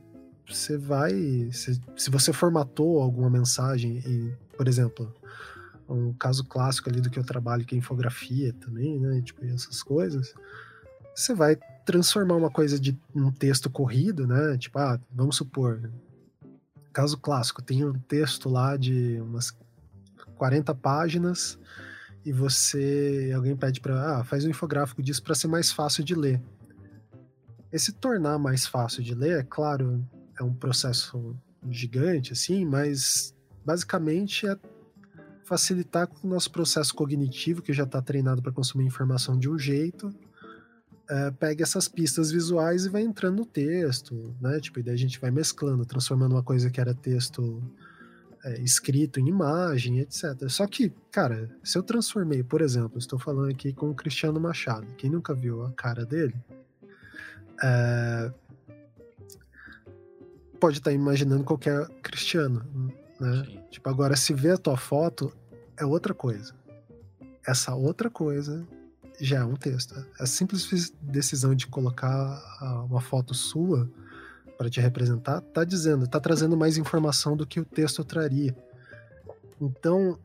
[0.47, 1.11] você vai,
[1.51, 5.11] se, se você formatou alguma mensagem e, por exemplo,
[5.87, 9.21] um caso clássico ali do que eu trabalho que é infografia também, né?
[9.21, 10.33] Tipo, essas coisas
[11.15, 14.57] você vai transformar uma coisa de um texto corrido, né?
[14.57, 15.91] Tipo, ah, vamos supor,
[16.91, 19.55] caso clássico, tem um texto lá de umas
[20.35, 21.59] 40 páginas
[22.25, 26.15] e você alguém pede para ah, faz um infográfico disso para ser mais fácil de
[26.15, 26.41] ler.
[27.71, 30.07] Esse tornar mais fácil de ler, é claro,
[30.39, 31.35] é um processo
[31.69, 34.57] gigante assim, mas basicamente é
[35.53, 40.11] facilitar o nosso processo cognitivo que já está treinado para consumir informação de um jeito
[41.07, 44.59] é, pega essas pistas visuais e vai entrando no texto, né?
[44.59, 47.61] Tipo, e daí a gente vai mesclando, transformando uma coisa que era texto
[48.43, 50.49] é, escrito em imagem, etc.
[50.49, 54.87] Só que, cara, se eu transformei, por exemplo, estou falando aqui com o Cristiano Machado,
[54.97, 56.35] quem nunca viu a cara dele,
[57.61, 58.33] é,
[60.59, 62.65] pode estar tá imaginando qualquer cristiano,
[63.19, 63.61] né?
[63.69, 65.31] Tipo, agora se vê a tua foto,
[65.83, 66.53] é outra coisa.
[67.45, 68.65] Essa outra coisa
[69.19, 69.93] já é um texto.
[70.19, 73.89] A simples decisão de colocar uma foto sua
[74.57, 78.55] para te representar tá dizendo, tá trazendo mais informação do que o texto traria.
[79.59, 80.17] Então,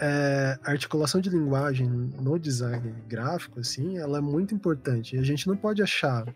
[0.00, 5.16] é, a articulação de linguagem no design gráfico, assim, ela é muito importante.
[5.16, 6.26] E a gente não pode achar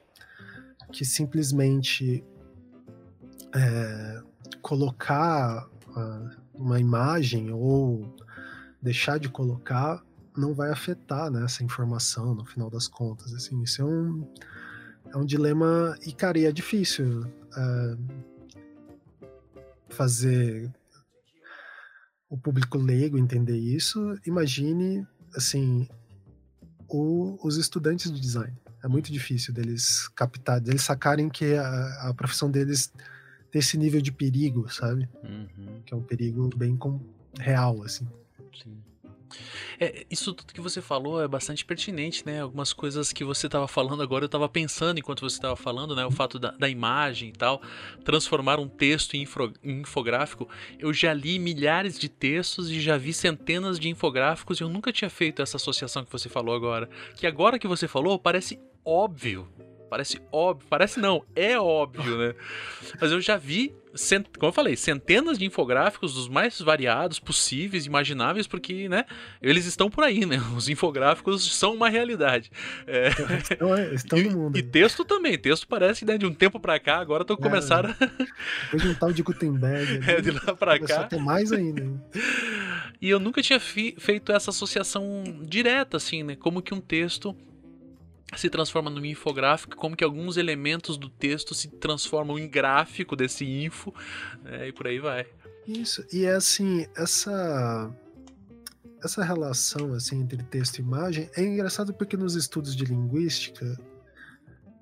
[0.92, 2.24] que simplesmente
[3.54, 4.22] é,
[4.62, 5.68] colocar
[6.54, 8.14] uma imagem ou
[8.80, 10.02] deixar de colocar
[10.36, 13.34] não vai afetar né, essa informação no final das contas.
[13.34, 14.26] Assim, isso é um,
[15.12, 17.96] é um dilema e, cara, e é difícil é,
[19.88, 20.72] fazer
[22.28, 24.16] o público leigo entender isso.
[24.24, 25.88] Imagine, assim,
[26.88, 28.56] o, os estudantes de design.
[28.82, 32.92] É muito difícil deles captar, deles sacarem que a, a profissão deles
[33.50, 35.08] tem esse nível de perigo, sabe?
[35.24, 35.82] Uhum.
[35.84, 37.00] Que é um perigo bem com,
[37.40, 38.06] real, assim.
[38.62, 38.82] Sim.
[39.80, 42.40] É, isso tudo que você falou é bastante pertinente, né?
[42.40, 46.04] Algumas coisas que você estava falando agora, eu estava pensando enquanto você estava falando, né?
[46.04, 47.60] O fato da, da, imagem e tal,
[48.04, 50.48] transformar um texto em, infro, em, infográfico.
[50.78, 54.92] Eu já li milhares de textos e já vi centenas de infográficos e eu nunca
[54.92, 56.88] tinha feito essa associação que você falou agora.
[57.16, 59.48] Que agora que você falou, parece óbvio.
[59.88, 62.34] Parece óbvio, parece não, é óbvio, né?
[63.00, 64.26] Mas eu já vi cent...
[64.38, 69.04] como eu falei, centenas de infográficos dos mais variados possíveis, imagináveis, porque, né,
[69.42, 70.38] eles estão por aí, né?
[70.56, 72.50] Os infográficos são uma realidade.
[72.86, 73.08] É...
[73.08, 74.56] Estão, estão no mundo.
[74.56, 75.38] E, e, texto também.
[75.38, 77.94] Texto parece, né, de um tempo para cá, agora tô começando é, a...
[78.70, 80.10] Depois de um tal de Gutenberg.
[80.10, 81.04] é, de lá pra cá.
[81.04, 81.84] Tem mais ainda.
[83.00, 86.36] E eu nunca tinha feito essa associação direta, assim, né?
[86.36, 87.36] Como que um texto
[88.36, 93.44] se transforma num infográfico, como que alguns elementos do texto se transformam em gráfico desse
[93.44, 93.94] info,
[94.42, 95.26] né, e por aí vai.
[95.66, 97.90] Isso, e é assim, essa
[99.02, 103.78] essa relação assim entre texto e imagem é engraçado porque nos estudos de linguística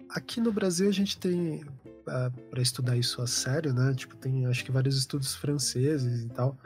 [0.08, 1.62] aqui no Brasil a gente tem
[2.06, 3.92] ah, para estudar isso a sério, né?
[3.94, 6.56] Tipo, tem acho que vários estudos franceses e tal.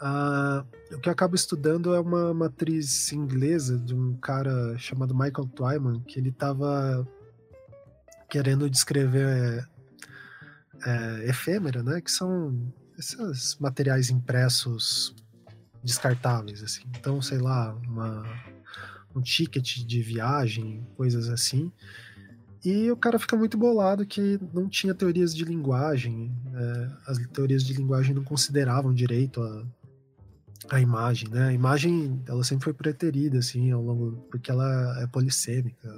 [0.00, 5.48] Uh, o que eu acabo estudando é uma matriz inglesa de um cara chamado Michael
[5.54, 7.06] Twyman, que ele estava
[8.28, 9.66] querendo descrever
[10.84, 12.00] é, é, efêmera, né?
[12.00, 15.14] Que são esses materiais impressos
[15.82, 16.82] descartáveis, assim.
[16.98, 18.24] Então, sei lá, uma,
[19.14, 21.72] um ticket de viagem, coisas assim.
[22.64, 26.34] E o cara fica muito bolado que não tinha teorias de linguagem.
[26.54, 29.64] É, as teorias de linguagem não consideravam direito a
[30.70, 31.48] a imagem, né?
[31.48, 35.88] A imagem, ela sempre foi preterida, assim, ao longo, porque ela é polissêmica.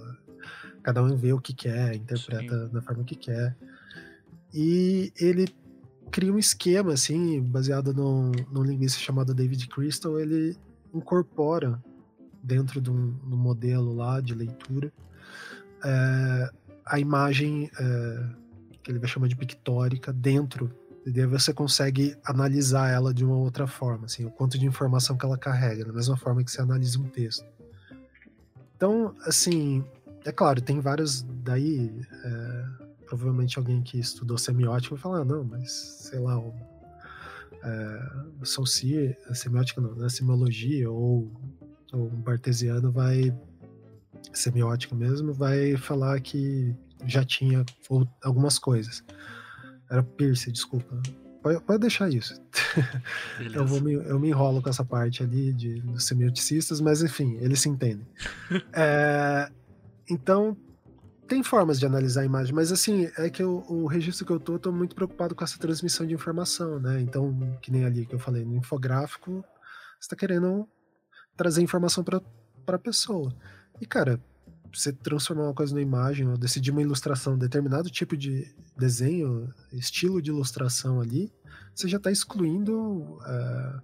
[0.83, 2.73] Cada um vê o que quer, interpreta Sim.
[2.73, 3.57] da forma que quer.
[4.53, 5.49] E ele
[6.11, 10.57] cria um esquema, assim, baseado num, num linguista chamado David Crystal, ele
[10.95, 11.83] incorpora
[12.43, 14.93] dentro de um, de um modelo lá de leitura
[15.85, 16.51] é,
[16.87, 18.25] a imagem é,
[18.83, 20.71] que ele vai chamar de pictórica dentro
[21.07, 25.17] e daí você consegue analisar ela de uma outra forma, assim, o quanto de informação
[25.17, 27.47] que ela carrega, da mesma forma que você analisa um texto.
[28.77, 29.85] Então, assim,
[30.25, 32.07] é claro, tem vários daí.
[32.25, 36.55] É, provavelmente alguém que estudou semiótica vai falar, ah, não, mas sei lá, o,
[37.65, 38.09] é,
[39.31, 41.33] a semiótica não, né, semiologia ou,
[41.93, 43.35] ou um bartesiano vai,
[44.33, 46.75] semiótica mesmo, vai falar que
[47.07, 49.03] já tinha ou, algumas coisas.
[49.91, 51.01] Era Pierce, desculpa.
[51.43, 52.35] Pode, pode deixar isso.
[53.55, 57.37] eu, vou me, eu me enrolo com essa parte ali de, dos semioticistas, mas enfim,
[57.41, 58.07] eles se entendem.
[58.73, 59.51] é,
[60.11, 60.57] então,
[61.27, 64.41] tem formas de analisar a imagem, mas assim, é que eu, o registro que eu
[64.41, 67.01] tô, eu tô muito preocupado com essa transmissão de informação, né?
[67.01, 69.45] Então, que nem ali que eu falei, no infográfico,
[70.01, 70.69] você tá querendo
[71.37, 72.21] trazer informação para
[72.67, 73.35] a pessoa.
[73.81, 74.21] E, cara,
[74.73, 80.21] você transformar uma coisa numa imagem ou decidir uma ilustração, determinado tipo de desenho, estilo
[80.21, 81.33] de ilustração ali,
[81.75, 83.81] você já está excluindo é,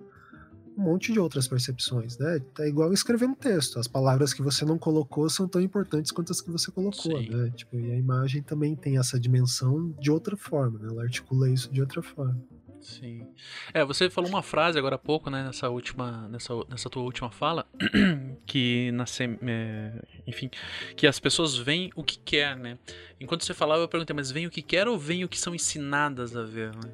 [0.77, 2.41] um monte de outras percepções, né?
[2.59, 3.79] É igual escrever um texto.
[3.79, 7.29] As palavras que você não colocou são tão importantes quanto as que você colocou, Sim.
[7.29, 7.51] né?
[7.55, 10.89] Tipo, e a imagem também tem essa dimensão de outra forma, né?
[10.89, 12.41] Ela articula isso de outra forma.
[12.85, 13.27] Sim.
[13.73, 17.31] É, você falou uma frase agora há pouco, né, nessa última, nessa, nessa tua última
[17.31, 17.67] fala,
[18.47, 19.05] que na
[19.47, 20.51] é, enfim,
[20.95, 22.79] que as pessoas veem o que quer, né?
[23.19, 25.55] Enquanto você falava, eu perguntei, mas veem o que quer ou veem o que são
[25.55, 26.93] ensinadas a ver, né?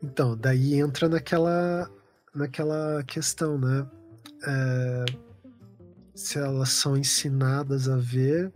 [0.00, 1.90] Então, daí entra naquela,
[2.32, 3.84] naquela questão, né?
[4.46, 5.04] É,
[6.14, 8.52] se elas são ensinadas a ver.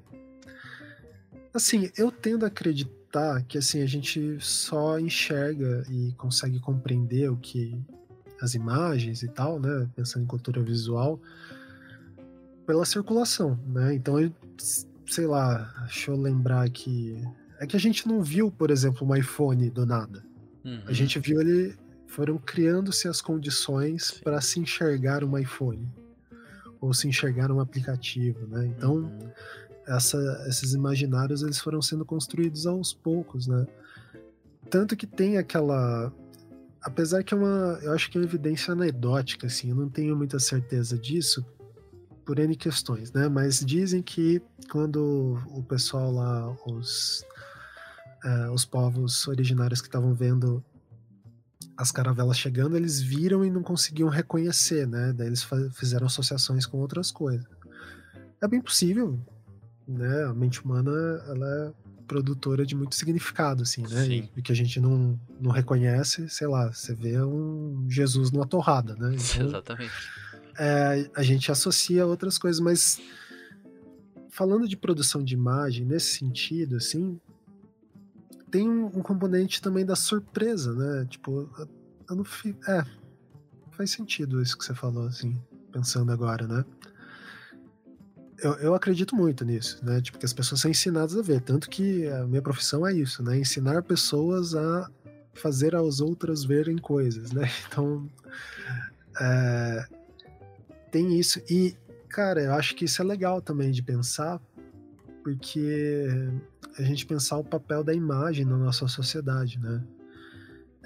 [1.53, 3.00] Assim, eu tendo a acreditar
[3.49, 7.79] que assim, a gente só enxerga e consegue compreender o que.
[8.43, 9.87] as imagens e tal, né?
[9.95, 11.21] Pensando em cultura visual,
[12.67, 13.93] pela circulação, né?
[13.95, 14.33] Então, eu-
[15.07, 17.23] sei lá, deixa eu lembrar aqui.
[17.59, 20.25] É que a gente não viu, por exemplo, um iPhone do nada.
[20.65, 20.81] Uhum.
[20.87, 21.75] A gente viu ele
[22.07, 25.87] foram criando-se as condições para se enxergar um iPhone
[26.81, 28.67] ou se enxergar um aplicativo, né?
[28.67, 29.31] Então Uhum.
[29.91, 33.67] Essa- esses imaginários eles foram sendo construídos aos poucos, né?
[34.71, 36.13] Tanto que tem aquela,
[36.81, 40.17] apesar que é uma, eu acho que é uma evidência anedótica, assim, eu não tenho
[40.17, 41.45] muita certeza disso
[42.25, 43.29] por N questões, né?
[43.29, 47.25] Mas dizem que quando o pessoal lá, os
[48.25, 50.63] eh, os povos originários que estavam vendo
[51.77, 55.13] as caravelas chegando, eles viram e não conseguiam reconhecer, né?
[55.15, 57.47] Daí eles fizeram associações com outras coisas.
[58.43, 59.19] É bem possível,
[59.87, 60.25] né?
[60.25, 60.91] A mente humana,
[61.29, 61.73] ela é
[62.07, 64.05] produtora de muito significado, assim, né?
[64.05, 64.29] Sim.
[64.37, 68.95] E que a gente não, não reconhece, sei lá, você vê um Jesus numa torrada,
[68.97, 69.15] né?
[69.35, 69.93] Então, Exatamente.
[70.59, 73.01] é, a gente associa outras coisas, mas
[74.31, 77.21] falando de produção de imagem nesse sentido, assim,
[78.51, 81.07] tem um, um componente também da surpresa, né?
[81.09, 81.69] Tipo, eu-
[82.11, 82.57] eu não fi...
[82.69, 82.85] é
[83.73, 85.41] faz sentido isso que você falou, assim,
[85.73, 86.65] pensando agora, né?
[88.43, 90.01] Eu, eu acredito muito nisso, né?
[90.01, 93.23] Tipo, que as pessoas são ensinadas a ver, tanto que a minha profissão é isso,
[93.23, 93.39] né?
[93.39, 94.91] Ensinar pessoas a
[95.35, 97.49] fazer as outras verem coisas, né?
[97.69, 98.09] Então,
[99.21, 99.87] é,
[100.91, 101.41] tem isso.
[101.51, 101.77] E,
[102.09, 104.41] cara, eu acho que isso é legal também de pensar,
[105.23, 106.09] porque
[106.79, 109.83] a gente pensar o papel da imagem na nossa sociedade, né?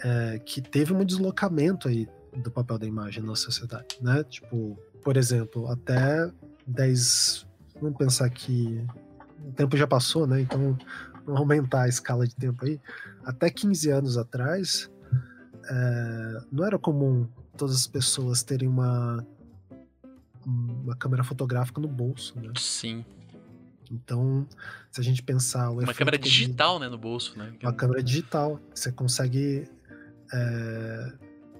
[0.03, 4.25] É, que teve um deslocamento aí do papel da imagem na nossa sociedade, né?
[4.25, 6.31] Tipo, por exemplo, até
[6.67, 7.47] 10.
[7.81, 8.85] Vamos pensar que
[9.47, 10.41] o tempo já passou, né?
[10.41, 10.77] Então,
[11.25, 12.81] vamos aumentar a escala de tempo aí.
[13.25, 14.91] Até 15 anos atrás,
[15.69, 19.25] é, não era comum todas as pessoas terem uma
[20.47, 22.53] uma câmera fotográfica no bolso, né?
[22.59, 23.03] Sim.
[23.91, 24.47] Então,
[24.93, 27.55] se a gente pensar o Uma câmera de- digital, né, no bolso, né?
[27.63, 29.67] uma câmera digital, você consegue
[30.33, 31.13] é,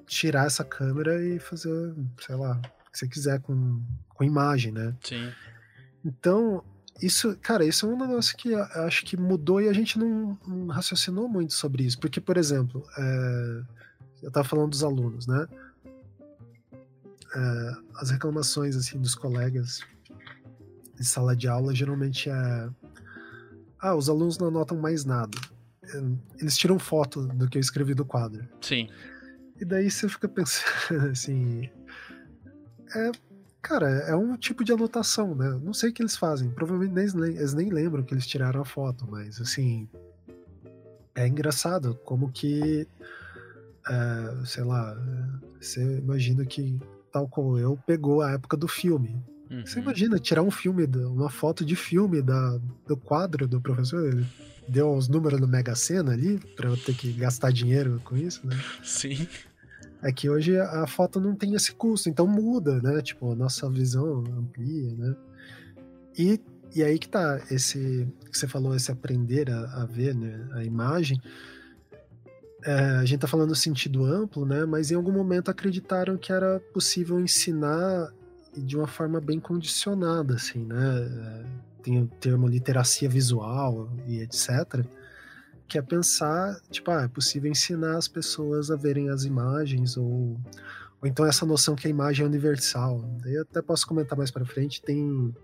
[0.07, 2.61] tirar essa câmera e fazer, sei lá,
[2.95, 4.95] que você quiser com, com imagem, né?
[5.03, 5.33] Sim.
[6.05, 6.63] Então,
[7.03, 10.39] isso, cara, isso é um negócio que eu acho que mudou e a gente não,
[10.47, 11.99] não raciocinou muito sobre isso.
[11.99, 13.63] Porque, por exemplo, é,
[14.23, 15.47] eu tava falando dos alunos, né?
[17.35, 19.81] É, as reclamações, assim, dos colegas
[20.95, 22.69] de sala de aula geralmente é...
[23.81, 25.37] Ah, os alunos não anotam mais nada.
[26.39, 28.49] Eles tiram foto do que eu escrevi do quadro.
[28.61, 28.89] Sim.
[29.61, 31.69] E daí você fica pensando assim.
[32.95, 33.11] É,
[33.63, 35.59] cara, é um tipo de anotação, né?
[35.63, 36.51] Não sei o que eles fazem.
[36.51, 39.89] Provavelmente eles nem, eles nem lembram que eles tiraram a foto, mas assim.
[41.15, 42.87] É engraçado como que.
[43.89, 44.97] é, sei lá.
[45.61, 46.79] Você imagina que,
[47.13, 49.17] tal como eu, pegou a época do filme.
[49.65, 49.83] Você Uhum.
[49.85, 54.05] imagina tirar um filme, uma foto de filme da, do quadro do professor?
[54.13, 54.27] Ele
[54.69, 58.47] deu os números no Mega Sena ali, pra eu ter que gastar dinheiro com isso,
[58.47, 58.59] né?
[58.83, 59.29] Sim.
[60.05, 63.01] É que hoje a foto não tem esse custo, então muda, né?
[63.01, 65.17] Tipo, a nossa visão amplia, né?
[66.17, 66.39] E,
[66.77, 70.63] e aí que tá, esse que você falou, esse aprender a, a ver né, a
[70.63, 71.19] imagem.
[72.63, 74.67] É, a gente tá falando no sentido amplo, né?
[74.67, 78.13] Mas em algum momento acreditaram que era possível ensinar
[78.55, 81.01] de uma forma bem condicionada, assim, né?
[81.01, 81.45] É,
[81.83, 84.85] Tem o termo literacia visual e etc
[85.69, 90.39] que é pensar, tipo, ah, é possível ensinar as pessoas a verem as imagens, ou,
[91.01, 93.05] ou então essa noção que a imagem é universal.
[93.25, 95.35] Eu até posso comentar mais para frente, tem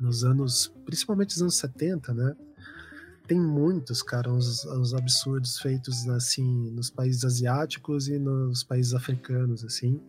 [0.00, 2.36] nos anos, principalmente nos anos 70, né?
[3.26, 10.02] Tem muitos, cara, uns absurdos feitos, assim, nos países asiáticos e nos países africanos, assim,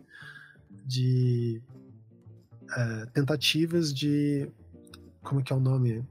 [0.84, 1.62] de
[2.76, 4.50] é, tentativas de
[5.22, 6.04] como que é o nome?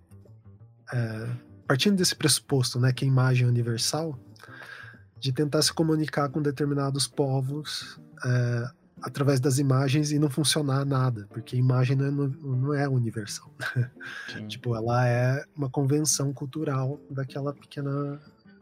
[0.91, 1.29] É,
[1.67, 4.17] partindo desse pressuposto, né, que a imagem é universal,
[5.19, 8.69] de tentar se comunicar com determinados povos é,
[9.01, 13.53] através das imagens e não funcionar nada, porque a imagem não é, não é universal.
[14.47, 18.19] tipo, ela é uma convenção cultural daquela pequena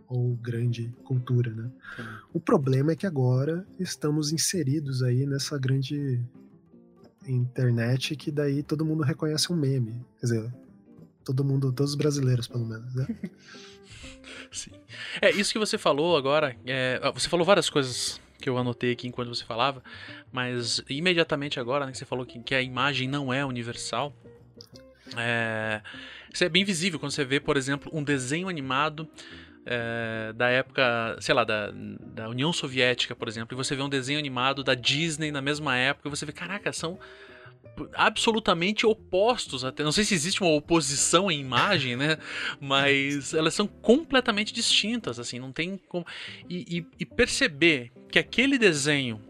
[0.07, 1.71] ou grande cultura, né?
[1.95, 2.03] Sim.
[2.33, 6.21] O problema é que agora estamos inseridos aí nessa grande
[7.25, 10.05] internet que daí todo mundo reconhece um meme.
[10.19, 10.53] Quer dizer,
[11.23, 13.07] todo mundo, todos os brasileiros, pelo menos, né?
[14.51, 14.71] Sim.
[15.21, 19.07] É, isso que você falou agora, é, você falou várias coisas que eu anotei aqui
[19.07, 19.83] enquanto você falava,
[20.31, 24.13] mas imediatamente agora, né, que você falou que, que a imagem não é universal,
[25.15, 25.81] é,
[26.33, 29.07] isso é bem visível quando você vê, por exemplo, um desenho animado
[29.65, 33.89] é, da época, sei lá, da, da União Soviética, por exemplo, e você vê um
[33.89, 36.99] desenho animado da Disney na mesma época, e você vê, caraca, são
[37.93, 42.17] absolutamente opostos até não sei se existe uma oposição em imagem né
[42.59, 46.05] mas elas são completamente distintas assim não tem como
[46.49, 49.21] e, e, e perceber que aquele desenho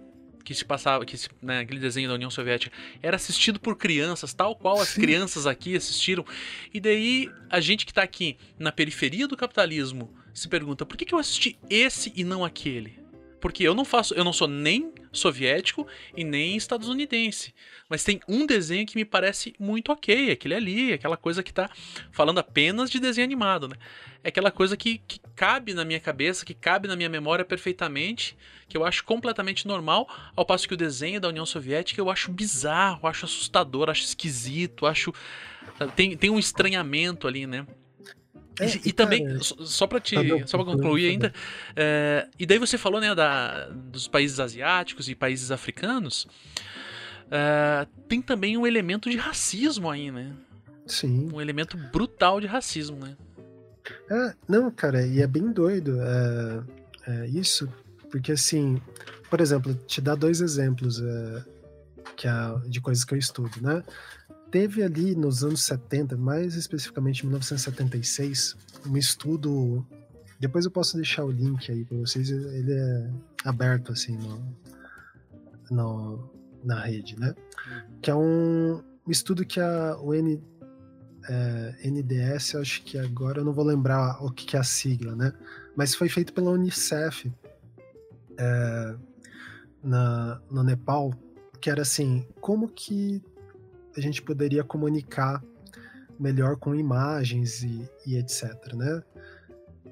[0.43, 4.33] que se passava, que se, né, aquele desenho da União Soviética era assistido por crianças,
[4.33, 5.01] tal qual as Sim.
[5.01, 6.25] crianças aqui assistiram.
[6.73, 11.05] E daí a gente que está aqui na periferia do capitalismo se pergunta por que,
[11.05, 13.00] que eu assisti esse e não aquele?
[13.41, 17.53] Porque eu não faço, eu não sou nem soviético e nem estadunidense.
[17.89, 21.69] Mas tem um desenho que me parece muito ok, aquele ali, aquela coisa que tá
[22.11, 23.75] falando apenas de desenho animado, né?
[24.23, 28.37] É aquela coisa que, que cabe na minha cabeça, que cabe na minha memória perfeitamente,
[28.69, 32.31] que eu acho completamente normal, ao passo que o desenho da União Soviética eu acho
[32.31, 35.11] bizarro, acho assustador, acho esquisito, acho.
[35.95, 37.65] Tem, tem um estranhamento ali, né?
[38.59, 41.33] É, e, e, também, cara, só para te, tá só para concluir ainda,
[41.75, 46.27] é, e daí você falou, né, da, dos países asiáticos e países africanos,
[47.31, 50.33] é, tem também um elemento de racismo aí, né?
[50.85, 51.29] Sim.
[51.33, 53.15] Um elemento brutal de racismo, né?
[54.09, 56.63] É, não, cara, e é bem doido é,
[57.07, 57.71] é isso,
[58.09, 58.81] porque assim,
[59.29, 61.43] por exemplo, te dar dois exemplos é,
[62.17, 62.31] que é,
[62.67, 63.81] de coisas que eu estudo, né?
[64.51, 69.85] Teve ali nos anos 70, mais especificamente em 1976, um estudo.
[70.39, 73.09] Depois eu posso deixar o link aí para vocês, ele é
[73.45, 74.55] aberto assim no,
[75.71, 76.29] no,
[76.63, 77.33] na rede, né?
[78.01, 80.43] Que é um estudo que a o N,
[81.29, 85.15] é, NDS, acho que agora eu não vou lembrar o que, que é a sigla,
[85.15, 85.31] né?
[85.75, 87.31] Mas foi feito pela Unicef
[88.37, 88.95] é,
[89.81, 91.13] na, no Nepal,
[91.61, 93.23] que era assim, como que
[93.95, 95.43] a gente poderia comunicar
[96.19, 99.01] melhor com imagens e, e etc, né?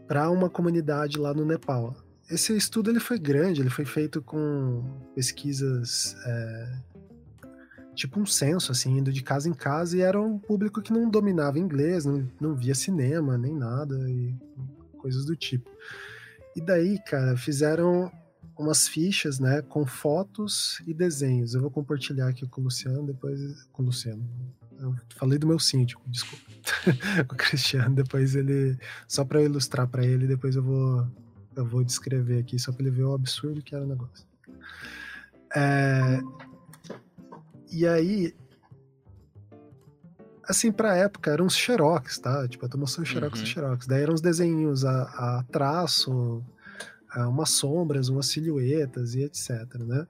[0.07, 1.95] Para uma comunidade lá no Nepal.
[2.29, 4.83] Esse estudo ele foi grande, ele foi feito com
[5.15, 6.79] pesquisas é,
[7.95, 11.09] tipo um censo, assim, indo de casa em casa, e era um público que não
[11.09, 14.33] dominava inglês, não, não via cinema, nem nada, e
[14.97, 15.69] coisas do tipo.
[16.55, 18.11] E daí, cara, fizeram
[18.59, 21.53] umas fichas, né, com fotos e desenhos.
[21.53, 23.39] Eu vou compartilhar aqui com o Luciano, depois
[23.71, 24.27] com o Luciano.
[24.77, 26.43] Eu falei do meu síndico, desculpa.
[27.31, 31.07] o Cristiano, depois ele só para ilustrar para ele, depois eu vou
[31.55, 34.25] eu vou descrever aqui só para ele ver o absurdo que era o negócio.
[35.55, 36.19] É,
[37.71, 38.33] e aí
[40.47, 42.47] assim, pra época eram uns xerox, tá?
[42.47, 43.45] Tipo, eu tô mostrando xerox uhum.
[43.45, 43.87] e xerox.
[43.87, 46.43] Daí eram uns desenhos a, a traço,
[47.17, 50.07] umas sombras, umas silhuetas e etc, né?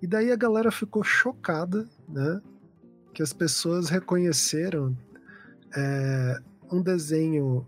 [0.00, 2.40] E daí a galera ficou chocada, né?
[3.14, 4.96] Que as pessoas reconheceram
[5.74, 6.38] é,
[6.70, 7.66] um desenho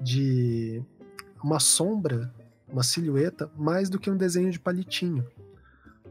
[0.00, 0.82] de
[1.42, 2.32] uma sombra,
[2.68, 5.26] uma silhueta, mais do que um desenho de palitinho.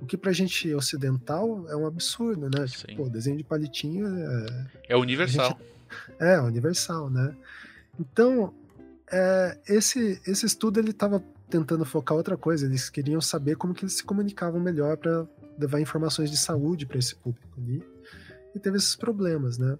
[0.01, 2.66] O que pra gente ocidental é um absurdo, né?
[2.66, 4.68] Tipo, pô, desenho de palitinho é.
[4.89, 5.49] É universal.
[5.49, 5.72] Gente,
[6.20, 7.36] é, universal, né?
[7.99, 8.53] Então,
[9.12, 12.66] é, esse, esse estudo ele estava tentando focar outra coisa.
[12.66, 15.28] Eles queriam saber como que eles se comunicavam melhor para
[15.60, 17.84] levar informações de saúde para esse público ali.
[18.56, 19.78] E teve esses problemas, né?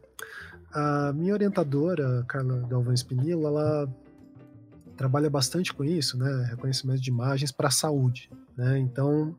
[0.72, 3.90] A minha orientadora, Carla Galvão Espinilo, ela
[4.96, 6.48] trabalha bastante com isso, né?
[6.50, 8.78] Reconhecimento de imagens para a saúde, né?
[8.78, 9.36] Então,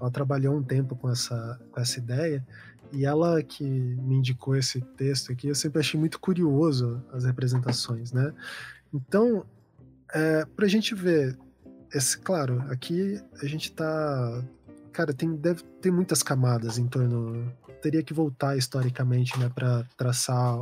[0.00, 2.46] ela trabalhou um tempo com essa, com essa ideia
[2.92, 8.12] e ela que me indicou esse texto aqui, eu sempre achei muito curioso as representações,
[8.12, 8.32] né?
[8.92, 9.46] Então,
[10.12, 11.38] é, para a gente ver
[11.94, 14.44] esse, claro, aqui a gente tá.
[14.92, 17.52] Cara, tem, deve ter muitas camadas em torno.
[17.80, 20.60] Teria que voltar historicamente, né, para traçar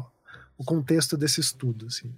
[0.56, 2.14] o contexto desse estudo, assim.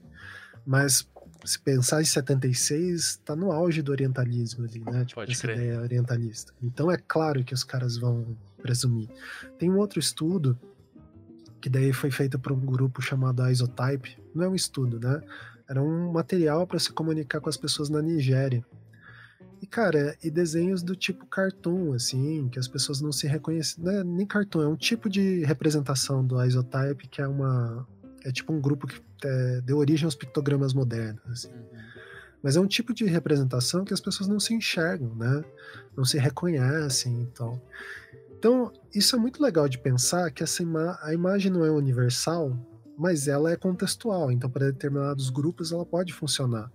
[0.65, 1.09] Mas
[1.45, 5.05] se pensar em 76, está no auge do orientalismo ali, né?
[5.05, 5.57] Tipo, Pode essa crer.
[5.57, 6.53] ideia orientalista.
[6.63, 9.09] Então é claro que os caras vão presumir.
[9.59, 10.59] Tem um outro estudo
[11.61, 14.19] que daí foi feita por um grupo chamado Isotype.
[14.35, 15.21] Não é um estudo, né?
[15.69, 18.65] Era um material para se comunicar com as pessoas na Nigéria.
[19.63, 23.83] E, cara, e desenhos do tipo cartoon, assim, que as pessoas não se reconhecem.
[23.83, 27.87] Não é nem cartoon, é um tipo de representação do Isotype, que é uma.
[28.25, 31.53] É tipo um grupo que é, deu origem aos pictogramas modernos, assim.
[32.43, 35.45] Mas é um tipo de representação que as pessoas não se enxergam, né?
[35.97, 37.51] Não se reconhecem e então.
[37.51, 37.63] tal.
[38.37, 42.59] Então, isso é muito legal de pensar que essa ima a imagem não é universal,
[42.99, 44.33] mas ela é contextual.
[44.33, 46.69] Então, para determinados grupos, ela pode funcionar.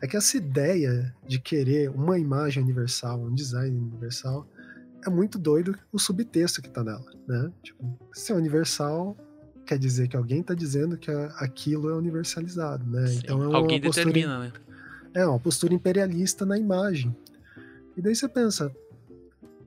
[0.00, 4.46] É que essa ideia de querer uma imagem universal, um design universal,
[5.06, 7.50] é muito doido o subtexto que está nela, né?
[7.62, 9.16] Tipo, se é universal,
[9.64, 13.06] quer dizer que alguém está dizendo que aquilo é universalizado, né?
[13.06, 14.52] Sim, então é uma alguém postura, determina, né?
[15.14, 17.16] É uma postura imperialista na imagem.
[17.96, 18.70] E daí você pensa,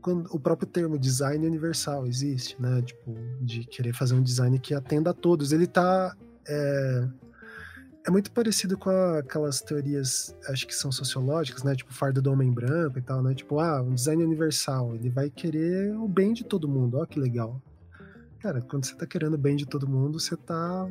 [0.01, 2.81] quando o próprio termo design universal existe, né?
[2.81, 5.51] Tipo, de querer fazer um design que atenda a todos.
[5.51, 6.15] Ele tá.
[6.47, 7.07] É,
[8.05, 11.75] é muito parecido com a, aquelas teorias, acho que são sociológicas, né?
[11.75, 13.33] Tipo, fardo do homem branco e tal, né?
[13.33, 17.19] Tipo, ah, um design universal, ele vai querer o bem de todo mundo, ó que
[17.19, 17.61] legal.
[18.39, 20.89] Cara, quando você tá querendo o bem de todo mundo, você tá.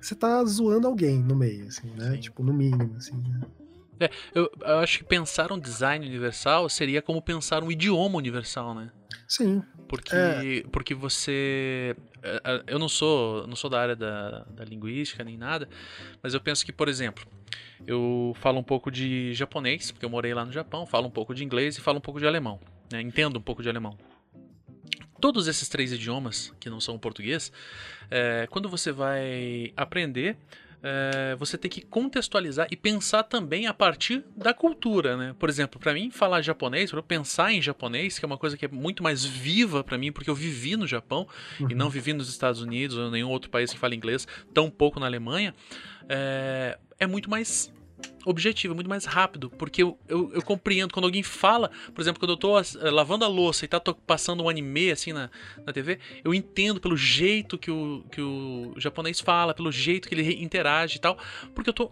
[0.00, 2.12] Você tá zoando alguém no meio, assim, né?
[2.12, 2.20] Sim.
[2.20, 3.40] Tipo, no mínimo, assim, né?
[4.00, 8.74] É, eu, eu acho que pensar um design universal seria como pensar um idioma universal,
[8.74, 8.90] né?
[9.28, 9.62] Sim.
[9.88, 10.62] Porque, É.
[10.70, 11.96] porque você.
[12.22, 15.68] é, é, Eu não sou, não sou da área da, da linguística nem nada,
[16.22, 17.24] mas eu penso que, por exemplo,
[17.86, 21.34] eu falo um pouco de japonês, porque eu morei lá no Japão, falo um pouco
[21.34, 22.60] de inglês e falo um pouco de alemão.
[22.92, 23.00] né?
[23.00, 23.96] Entendo um pouco de alemão.
[25.20, 27.52] Todos esses três idiomas, que não são o português,
[28.10, 30.36] é, quando você vai aprender,
[30.82, 35.34] é, você tem que contextualizar e pensar também a partir da cultura, né?
[35.38, 38.56] Por exemplo, para mim falar japonês, para eu pensar em japonês, que é uma coisa
[38.56, 41.26] que é muito mais viva para mim, porque eu vivi no Japão
[41.68, 44.70] e não vivi nos Estados Unidos ou em nenhum outro país que fala inglês, tão
[44.70, 45.54] pouco na Alemanha,
[46.08, 47.72] é, é muito mais
[48.24, 52.20] objetivo, é muito mais rápido, porque eu, eu, eu compreendo quando alguém fala, por exemplo,
[52.20, 55.30] quando eu tô eh, lavando a louça e tá passando um anime assim na,
[55.66, 60.14] na TV, eu entendo pelo jeito que o, que o japonês fala, pelo jeito que
[60.14, 61.18] ele interage e tal,
[61.54, 61.90] porque eu tô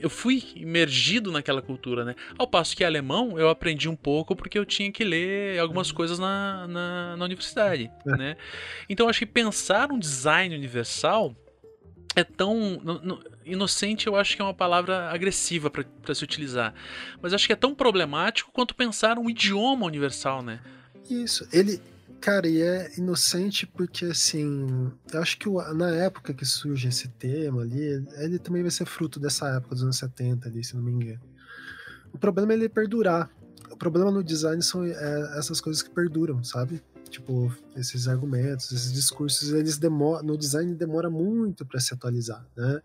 [0.00, 2.14] eu fui imergido naquela cultura, né?
[2.38, 6.18] Ao passo que alemão eu aprendi um pouco porque eu tinha que ler algumas coisas
[6.18, 8.16] na, na, na universidade, É.
[8.16, 8.36] né?
[8.88, 11.34] Então eu acho que pensar um design universal
[12.16, 16.74] é tão no- no- inocente, eu acho que é uma palavra agressiva para se utilizar.
[17.22, 20.60] Mas acho que é tão problemático quanto pensar um idioma universal, né?
[21.08, 21.80] Isso, ele,
[22.20, 27.08] cara, e é inocente porque, assim, eu acho que o- na época que surge esse
[27.08, 30.82] tema ali, ele também vai ser fruto dessa época dos anos 70 ali, se não
[30.82, 31.20] me engano.
[32.12, 33.30] O problema é ele perdurar.
[33.70, 36.82] O problema no design são é, essas coisas que perduram, sabe?
[37.10, 42.80] Tipo, esses argumentos, esses discursos, eles demoram, no design demora muito para se atualizar, né?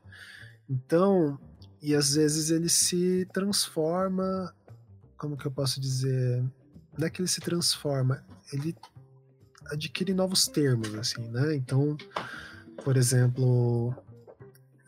[0.67, 1.39] Então,
[1.81, 4.53] e às vezes ele se transforma,
[5.17, 6.43] como que eu posso dizer?
[6.97, 8.75] Não é que ele se transforma, ele
[9.67, 11.55] adquire novos termos, assim, né?
[11.55, 11.95] Então,
[12.83, 13.95] por exemplo,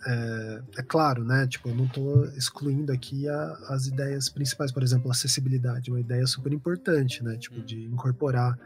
[0.05, 1.45] é, é claro, né?
[1.47, 6.25] Tipo, eu não estou excluindo aqui a- as ideias principais, por exemplo, acessibilidade, uma ideia
[6.25, 7.37] super importante, né?
[7.37, 8.57] Tipo, de incorporar,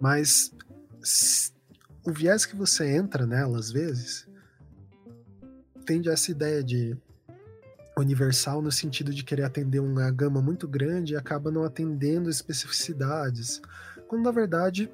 [0.00, 0.52] mas
[2.04, 4.28] o viés que você entra nela, às vezes,
[5.84, 6.96] tende a essa ideia de
[7.98, 13.62] universal no sentido de querer atender uma gama muito grande e acaba não atendendo especificidades.
[14.06, 14.90] Quando na verdade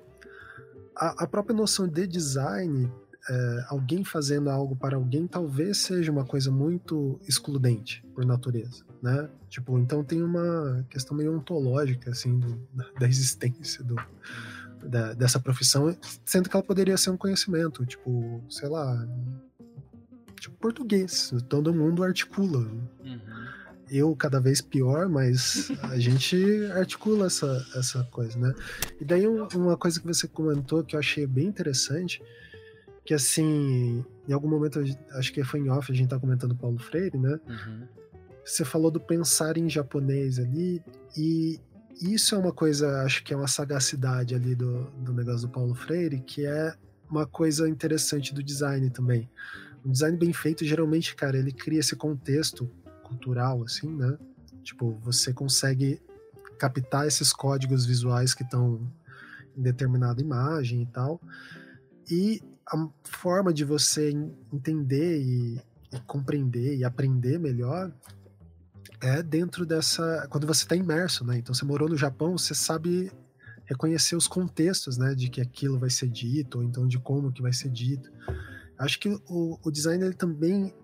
[0.97, 2.91] a, a própria noção de design,
[3.29, 9.29] é, alguém fazendo algo para alguém, talvez seja uma coisa muito excludente por natureza, né?
[9.49, 12.61] Tipo, então tem uma questão meio ontológica assim do-
[12.99, 13.97] da existência do,
[14.89, 19.07] da- dessa profissão, sendo que ela poderia ser um conhecimento, tipo, sei lá,
[20.41, 22.66] tipo português, todo mundo articula,
[23.91, 26.37] eu cada vez pior, mas a gente
[26.74, 28.55] articula essa, essa coisa, né?
[29.01, 32.22] E daí um- uma coisa que você comentou que eu achei bem interessante,
[33.05, 34.80] que assim, em algum momento,
[35.12, 37.39] acho que foi em off, a gente tá comentando Paulo Freire, né?
[37.47, 37.87] Uhum.
[38.45, 40.83] Você falou do pensar em japonês ali,
[41.16, 41.61] e
[42.01, 45.74] isso é uma coisa, acho que é uma sagacidade ali do, do negócio do Paulo
[45.74, 46.74] Freire, que é
[47.11, 49.28] uma coisa interessante do design também.
[49.84, 52.70] Um design bem feito, geralmente, cara, ele cria esse contexto
[53.03, 54.16] cultural, assim, né?
[54.62, 56.01] Tipo, você consegue
[56.59, 58.80] captar esses códigos visuais que estão
[59.57, 61.20] em determinada imagem e tal.
[62.11, 65.61] E a forma de você en- entender e,
[65.93, 67.93] e compreender e aprender melhor
[69.03, 70.27] é dentro dessa.
[70.31, 71.37] Quando você está imerso, né?
[71.37, 73.11] Então você morou no Japão, você sabe
[73.65, 77.43] reconhecer os contextos, né, de que aquilo vai ser dito, ou então de como que
[77.43, 78.11] vai ser dito.
[78.79, 80.75] Acho que o, o design ele também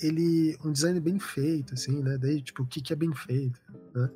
[0.00, 2.16] ele um design bem feito, assim, né?
[2.18, 3.60] Daí tipo o que que é bem feito,
[3.94, 4.10] né?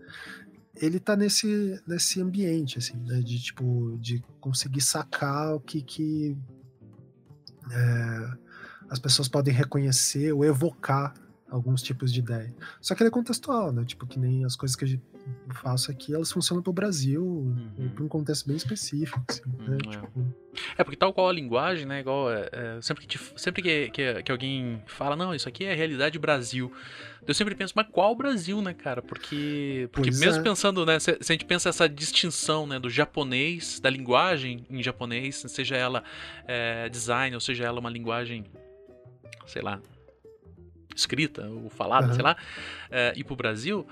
[0.77, 3.21] Ele tá nesse nesse ambiente, assim, né?
[3.21, 6.37] De tipo de conseguir sacar o que que
[7.71, 8.37] é,
[8.89, 11.15] as pessoas podem reconhecer ou evocar
[11.49, 12.53] alguns tipos de ideia.
[12.81, 13.85] Só que ele é contextual, né?
[13.85, 17.91] Tipo, que nem as coisas que eu faço aqui, elas funcionam pro Brasil, uhum.
[17.95, 19.79] para um contexto bem específico, assim, né?
[19.85, 20.35] Uhum, tipo...
[20.77, 20.85] é.
[20.85, 22.01] porque tal qual a linguagem, né?
[22.01, 25.73] Igual, é, é, sempre, que, sempre que, que, que, alguém fala, não, isso aqui é
[25.73, 26.73] a realidade Brasil,
[27.27, 29.01] eu sempre penso, mas qual Brasil, né, cara?
[29.01, 30.43] Porque, porque mesmo é.
[30.43, 34.83] pensando, né, se, se, a gente pensa essa distinção, né, do japonês, da linguagem em
[34.83, 36.03] japonês, seja ela
[36.47, 38.45] é, design, ou seja ela uma linguagem,
[39.47, 39.81] sei lá,
[40.97, 42.15] escrita ou falada, uhum.
[42.15, 42.37] sei lá,
[42.91, 43.87] é, ir pro Brasil,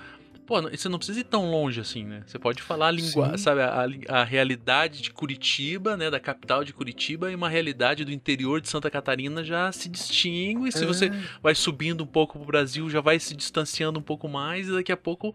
[0.47, 2.23] pô, você não precisa ir tão longe assim, né?
[2.27, 3.87] Você pode falar a língua, sabe, a,
[4.21, 8.69] a, realidade de Curitiba, né, da capital de Curitiba e uma realidade do interior de
[8.69, 10.71] Santa Catarina já se distingue.
[10.73, 10.87] Se é.
[10.87, 11.11] você
[11.43, 14.93] vai subindo um pouco pro Brasil, já vai se distanciando um pouco mais e daqui
[14.93, 15.35] a pouco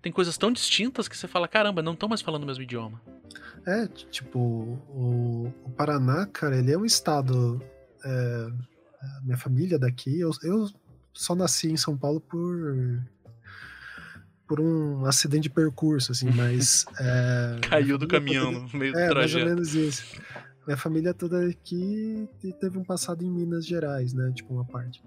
[0.00, 3.00] tem coisas tão distintas que você fala, caramba, não estão mais falando o mesmo idioma.
[3.66, 7.62] É, tipo, o, o Paraná, cara, ele é um estado
[8.04, 8.48] é,
[9.22, 10.20] minha família daqui.
[10.20, 10.70] Eu, eu
[11.12, 13.02] só nasci em São Paulo por
[14.46, 16.84] por um acidente de percurso, assim, mas.
[17.00, 19.14] É, Caiu do caminhão no meio é, do trajeto.
[19.14, 20.04] mais ou menos isso.
[20.66, 22.28] Minha família toda aqui
[22.60, 24.32] teve um passado em Minas Gerais, né?
[24.34, 25.02] Tipo, uma parte.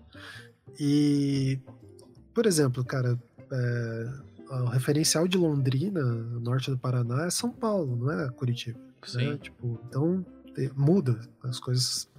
[0.80, 1.60] E,
[2.34, 3.18] por exemplo, cara,
[3.52, 4.10] é,
[4.50, 8.80] o referencial de Londrina, norte do Paraná, é São Paulo, não é Curitiba.
[8.80, 8.86] Né?
[9.04, 9.32] Sim.
[9.32, 9.38] Né?
[9.38, 10.26] Tipo, então,
[10.76, 12.10] muda as coisas.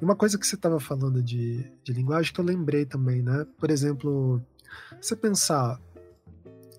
[0.00, 3.46] E uma coisa que você estava falando de, de linguagem que eu lembrei também, né?
[3.58, 4.42] Por exemplo,
[5.00, 5.80] você pensar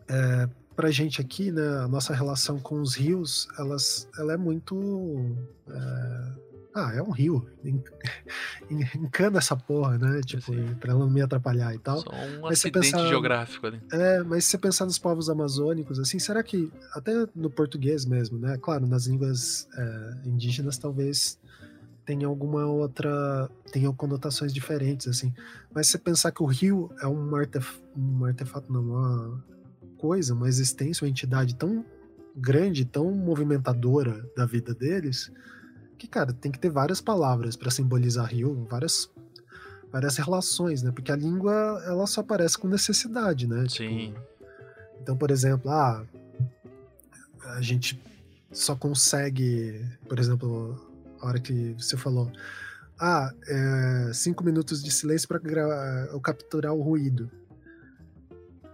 [0.08, 5.36] é, pra gente aqui, né, a nossa relação com os rios, elas, ela é muito.
[5.68, 6.45] É,
[6.76, 7.48] ah, é um rio.
[8.70, 10.20] Encana essa porra, né?
[10.22, 10.76] Tipo, Sim.
[10.76, 12.00] pra ela não me atrapalhar e tal.
[12.02, 13.82] Só um mas acidente pensar, geográfico ali.
[13.94, 18.38] É, mas se você pensar nos povos amazônicos, assim, será que, até no português mesmo,
[18.38, 18.58] né?
[18.62, 21.40] Claro, nas línguas é, indígenas talvez
[22.06, 23.50] tenha alguma outra.
[23.72, 25.34] tenham conotações diferentes, assim.
[25.74, 29.44] Mas se você pensar que o rio é um, artef um artefato, não, uma
[29.98, 31.86] coisa, uma existência, uma entidade tão
[32.36, 35.32] grande, tão movimentadora da vida deles
[35.96, 39.10] que, cara, tem que ter várias palavras para simbolizar rio, várias
[39.92, 40.92] várias relações, né?
[40.92, 43.64] Porque a língua ela só aparece com necessidade, né?
[43.66, 44.08] Tipo, Sim.
[44.08, 44.22] Tipo,
[45.02, 46.06] então, por exemplo, ah,
[47.56, 48.02] a gente
[48.52, 50.76] só consegue, por exemplo,
[51.22, 52.32] a hora que você falou,
[53.00, 55.40] ah, é, cinco minutos de silêncio para
[56.22, 57.30] capturar o ruído.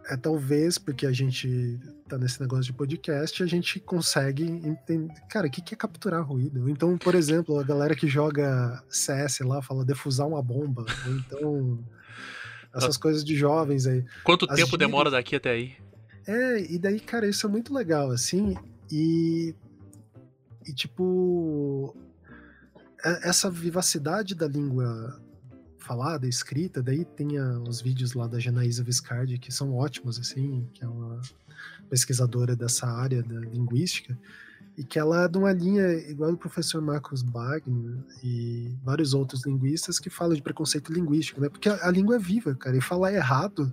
[0.07, 1.79] É talvez porque a gente
[2.11, 5.13] tá nesse negócio de podcast, a gente consegue entender.
[5.29, 6.69] Cara, o que, que é capturar ruído?
[6.69, 10.85] Então, por exemplo, a galera que joga CS lá fala defusar uma bomba.
[11.07, 11.79] Ou então.
[12.73, 14.05] Essas coisas de jovens aí.
[14.23, 15.73] Quanto As tempo demora daqui até aí?
[16.25, 18.55] É, e daí, cara, isso é muito legal, assim.
[18.91, 19.55] E.
[20.65, 21.95] E tipo.
[23.03, 25.19] É, essa vivacidade da língua
[25.79, 30.69] falada, escrita, daí tem a, os vídeos lá da Janaísa Viscardi, que são ótimos, assim,
[30.73, 31.19] que é uma
[31.91, 34.17] pesquisadora dessa área da linguística,
[34.77, 39.45] e que ela é de uma linha igual do professor Marcos Wagner e vários outros
[39.45, 41.49] linguistas que falam de preconceito linguístico, né?
[41.49, 43.71] Porque a, a língua é viva, cara, e falar errado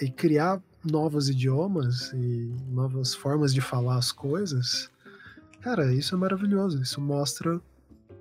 [0.00, 4.90] e criar novos idiomas e novas formas de falar as coisas,
[5.60, 6.80] cara, isso é maravilhoso.
[6.80, 7.60] Isso mostra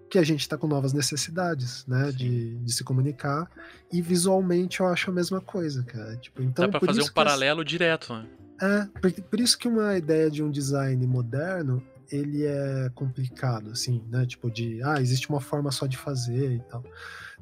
[0.09, 3.49] que a gente está com novas necessidades, né, de, de, se comunicar
[3.89, 6.17] e visualmente eu acho a mesma coisa, cara.
[6.17, 8.27] Tipo, então dá para fazer um paralelo direto, né?
[8.61, 14.03] É, por, por, isso que uma ideia de um design moderno ele é complicado, assim,
[14.09, 14.25] né?
[14.25, 16.83] Tipo de, ah, existe uma forma só de fazer e tal.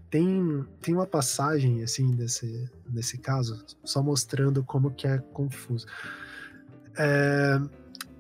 [0.10, 5.86] Tem, tem uma passagem, assim, desse, desse caso, só mostrando como que é confuso.
[6.98, 7.60] É,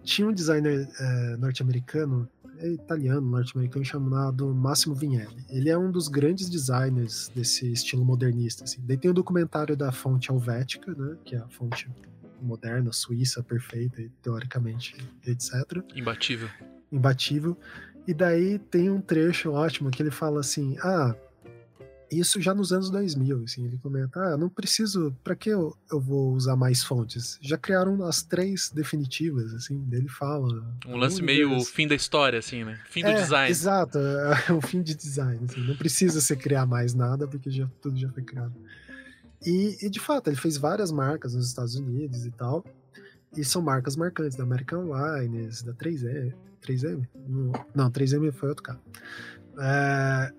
[0.03, 2.27] tinha um designer é, norte-americano,
[2.57, 5.45] é italiano, norte-americano, chamado Massimo Vignelli.
[5.49, 8.81] Ele é um dos grandes designers desse estilo modernista, assim.
[8.83, 11.15] Daí tem o documentário da fonte helvética, né?
[11.23, 11.89] Que é a fonte
[12.41, 15.53] moderna, suíça, perfeita, teoricamente, etc.
[15.95, 16.49] Imbatível.
[16.91, 17.57] Imbatível.
[18.07, 21.15] E daí tem um trecho ótimo que ele fala assim: ah,
[22.11, 25.99] isso já nos anos 2000, assim, ele comenta, ah, não preciso, para que eu, eu
[25.99, 27.37] vou usar mais fontes?
[27.41, 30.65] Já criaram as três definitivas, assim, dele fala.
[30.85, 32.79] Um lance meio fim da história, assim, né?
[32.89, 33.51] Fim do é, design.
[33.51, 33.99] Exato,
[34.49, 37.97] é o fim de design, assim, não precisa você criar mais nada, porque já, tudo
[37.97, 38.53] já foi criado.
[39.45, 42.63] E, e, de fato, ele fez várias marcas nos Estados Unidos e tal.
[43.35, 46.33] E são marcas marcantes da American Wines, da 3M.
[46.61, 47.07] 3M?
[47.73, 48.79] Não, 3M foi outro cara.
[49.59, 50.33] É,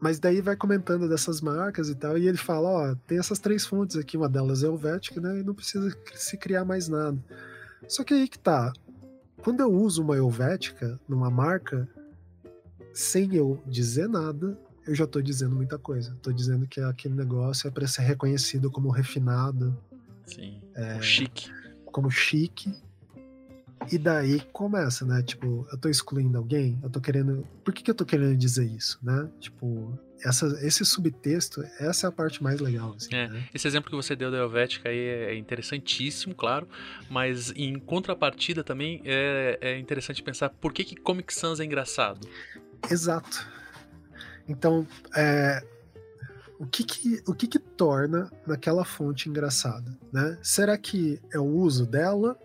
[0.00, 3.64] mas daí vai comentando dessas marcas e tal, e ele fala, ó, tem essas três
[3.64, 7.18] fontes aqui, uma delas é Helvética, né, e não precisa se criar mais nada.
[7.88, 8.72] Só que aí que tá,
[9.42, 11.88] quando eu uso uma Helvética numa marca,
[12.92, 16.16] sem eu dizer nada, eu já tô dizendo muita coisa.
[16.22, 19.76] Tô dizendo que aquele negócio é para ser reconhecido como refinado.
[20.26, 21.50] Sim, é, chique.
[21.86, 22.74] Como chique.
[23.90, 25.22] E daí começa, né?
[25.22, 27.46] Tipo, eu tô excluindo alguém, eu tô querendo.
[27.62, 29.28] Por que, que eu tô querendo dizer isso, né?
[29.38, 32.94] Tipo, essa, esse subtexto, essa é a parte mais legal.
[32.96, 33.48] Assim, é, né?
[33.52, 36.66] Esse exemplo que você deu da Helvética aí é interessantíssimo, claro,
[37.10, 42.26] mas em contrapartida também é, é interessante pensar por que, que Comic Sans é engraçado.
[42.90, 43.46] Exato.
[44.48, 44.86] Então,
[45.16, 45.64] é,
[46.58, 50.38] o que que, o que que torna naquela fonte engraçada, né?
[50.42, 52.38] Será que é o uso dela?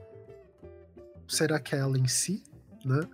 [1.27, 2.43] Será que é ela em si,
[2.83, 3.07] né?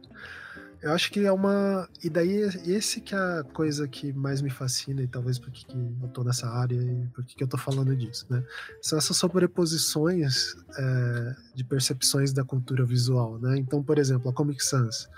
[0.86, 1.90] Eu acho que é uma.
[2.04, 5.76] E daí, esse que é a coisa que mais me fascina, e talvez porque que
[5.76, 8.44] eu tô nessa área e porque que eu tô falando disso, né?
[8.84, 13.58] São essas sobreposições é, de percepções da cultura visual, né?
[13.58, 15.10] Então, por exemplo, a Comic Sans.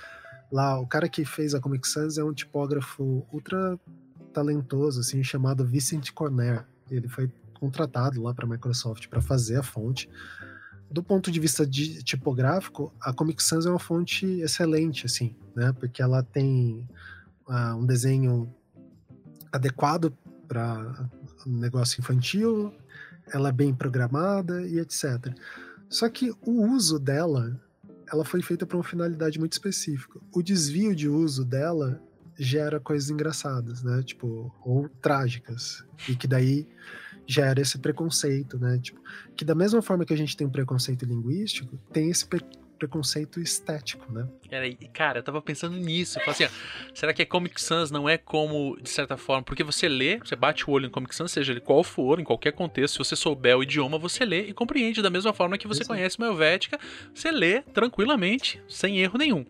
[0.51, 3.79] Lá, o cara que fez a Comic Sans é um tipógrafo ultra
[4.33, 6.65] talentoso, assim, chamado Vincent Corner.
[6.89, 10.09] Ele foi contratado lá para a Microsoft para fazer a fonte.
[10.89, 15.73] Do ponto de vista de, tipográfico, a Comic Sans é uma fonte excelente, assim, né?
[15.73, 16.87] Porque ela tem
[17.47, 18.53] uh, um desenho
[19.51, 20.15] adequado
[20.47, 21.09] para
[21.45, 22.73] negócio infantil,
[23.33, 25.33] ela é bem programada e etc.
[25.89, 27.59] Só que o uso dela
[28.11, 30.19] ela foi feita para uma finalidade muito específica.
[30.33, 32.01] O desvio de uso dela
[32.37, 34.03] gera coisas engraçadas, né?
[34.03, 35.83] Tipo, ou trágicas.
[36.07, 36.67] E que daí
[37.25, 38.79] gera esse preconceito, né?
[38.79, 39.01] Tipo,
[39.35, 42.25] que da mesma forma que a gente tem um preconceito linguístico, tem esse
[42.77, 44.27] preconceito estético, né?
[44.93, 46.19] Cara, eu tava pensando nisso.
[46.19, 46.49] Eu assim, ó,
[46.93, 50.35] será que a Comic Sans não é como, de certa forma, porque você lê, você
[50.35, 53.15] bate o olho em Comic Sans, seja ele qual for, em qualquer contexto, se você
[53.15, 55.95] souber o idioma, você lê e compreende da mesma forma que você Exato.
[55.95, 56.79] conhece uma Helvética,
[57.13, 59.45] você lê tranquilamente, sem erro nenhum.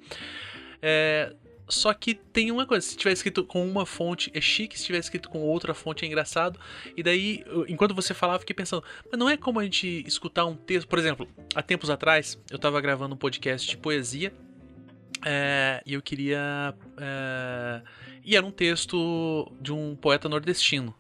[0.81, 1.33] É,
[1.69, 4.99] só que tem uma coisa, se tiver escrito com uma fonte é chique, se tiver
[4.99, 6.59] escrito com outra fonte é engraçado.
[6.95, 10.55] E daí, enquanto você falava, fiquei pensando, mas não é como a gente escutar um
[10.55, 10.87] texto.
[10.87, 14.33] Por exemplo, há tempos atrás, eu tava gravando um podcast de poesia.
[15.25, 16.73] É, e eu queria.
[16.97, 17.81] É,
[18.23, 20.95] e era um texto de um poeta nordestino.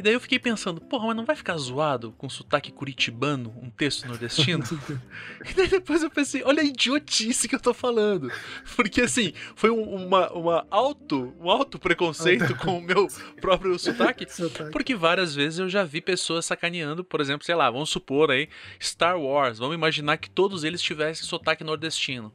[0.00, 3.68] E daí eu fiquei pensando, porra, mas não vai ficar zoado com sotaque curitibano, um
[3.68, 4.64] texto nordestino?
[5.46, 8.32] e daí depois eu pensei, olha a idiotice que eu tô falando.
[8.74, 13.08] Porque assim, foi um, uma, uma auto, um auto preconceito com o meu
[13.42, 14.26] próprio sotaque.
[14.72, 18.48] Porque várias vezes eu já vi pessoas sacaneando, por exemplo, sei lá, vamos supor aí,
[18.82, 19.58] Star Wars.
[19.58, 22.32] Vamos imaginar que todos eles tivessem sotaque nordestino.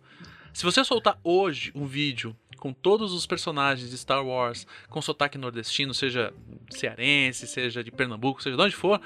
[0.54, 5.38] Se você soltar hoje um vídeo com todos os personagens de Star Wars com sotaque
[5.38, 6.34] nordestino, seja
[6.70, 9.00] cearense, seja de Pernambuco, seja de onde for,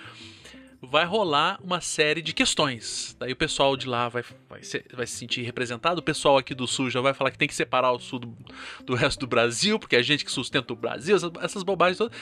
[0.82, 3.16] vai rolar uma série de questões.
[3.20, 6.56] Daí o pessoal de lá vai, vai, se, vai se sentir representado, o pessoal aqui
[6.56, 8.38] do sul já vai falar que tem que separar o sul do,
[8.86, 11.98] do resto do Brasil, porque é a gente que sustenta o Brasil, essas, essas bobagens
[11.98, 12.18] todas.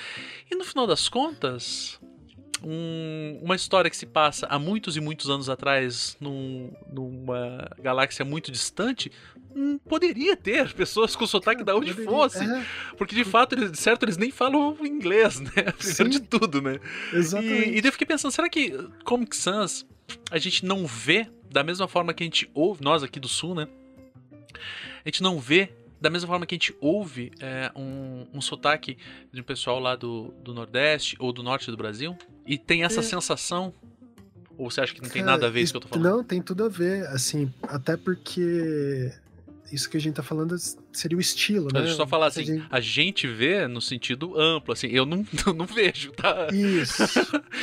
[0.50, 2.00] E no final das contas,
[2.64, 8.26] um, uma história que se passa há muitos e muitos anos atrás num, numa galáxia
[8.26, 9.12] muito distante
[9.56, 12.66] hum, poderia ter pessoas com sotaque da onde poderia, fosse é.
[12.98, 16.80] porque de fato eles, certo eles nem falam inglês né primeiro de tudo né
[17.14, 17.70] Exatamente.
[17.70, 18.72] e, e daí eu fiquei pensando será que
[19.04, 19.86] Comic Sans
[20.32, 23.54] a gente não vê da mesma forma que a gente ouve nós aqui do sul
[23.54, 23.68] né
[25.06, 28.98] a gente não vê da mesma forma que a gente ouve é, um, um sotaque
[29.32, 33.00] de um pessoal lá do, do Nordeste ou do Norte do Brasil e tem essa
[33.00, 33.04] é.
[33.04, 33.74] sensação?
[34.58, 36.04] Ou você acha que não tem nada a ver isso que eu tô falando?
[36.04, 39.12] Não, tem tudo a ver, assim, até porque
[39.72, 40.56] isso que a gente tá falando
[40.94, 41.80] seria o estilo, né?
[41.80, 42.68] Deixa eu só falar assim, a gente...
[42.70, 43.28] a gente...
[43.28, 46.48] vê no sentido amplo, assim, eu não, eu não vejo, tá?
[46.54, 47.04] Isso.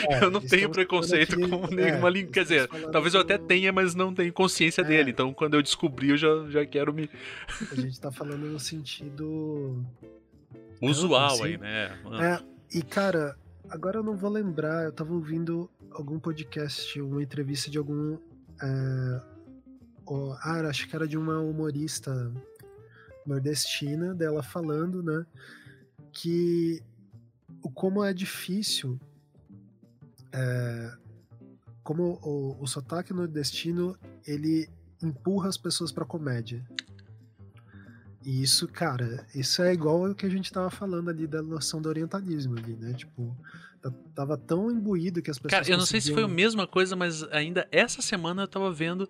[0.09, 3.38] É, eu não tenho preconceito aqui, com nenhuma é, língua, quer dizer, talvez eu até
[3.38, 4.84] tenha, mas não tenho consciência é.
[4.84, 7.09] dele, então quando eu descobri eu já, já quero me...
[7.70, 9.84] a gente tá falando no sentido...
[10.82, 11.44] Usual assim.
[11.44, 11.98] aí, né?
[12.20, 13.36] É, e cara,
[13.70, 18.18] agora eu não vou lembrar, eu tava ouvindo algum podcast, uma entrevista de algum...
[18.62, 19.34] É,
[20.07, 22.32] oh, ah, acho que era de uma humorista
[23.26, 25.24] nordestina dela falando, né,
[26.12, 26.82] que
[27.62, 28.98] o como é difícil,
[30.32, 30.92] é,
[31.82, 33.96] como o, o sotaque nordestino
[34.26, 34.68] ele
[35.02, 36.64] empurra as pessoas para comédia.
[38.22, 41.80] E isso, cara, isso é igual o que a gente tava falando ali da noção
[41.82, 42.94] do orientalismo ali, né?
[42.94, 43.36] Tipo,
[44.14, 45.61] Tava tão imbuído que as pessoas.
[45.62, 48.48] Cara, eu não sei se foi a conseguiam- mesma coisa, mas ainda essa semana eu
[48.48, 49.07] tava vendo.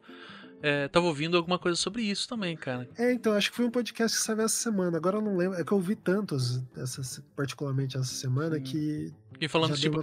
[0.62, 2.88] É, tava ouvindo alguma coisa sobre isso também, cara.
[2.96, 4.96] É, então, acho que foi um podcast que saiu essa semana.
[4.96, 5.58] Agora eu não lembro.
[5.58, 7.02] É que eu ouvi tantos, essa,
[7.36, 8.62] particularmente essa semana, Hum.
[8.62, 10.02] que E falando, tipo,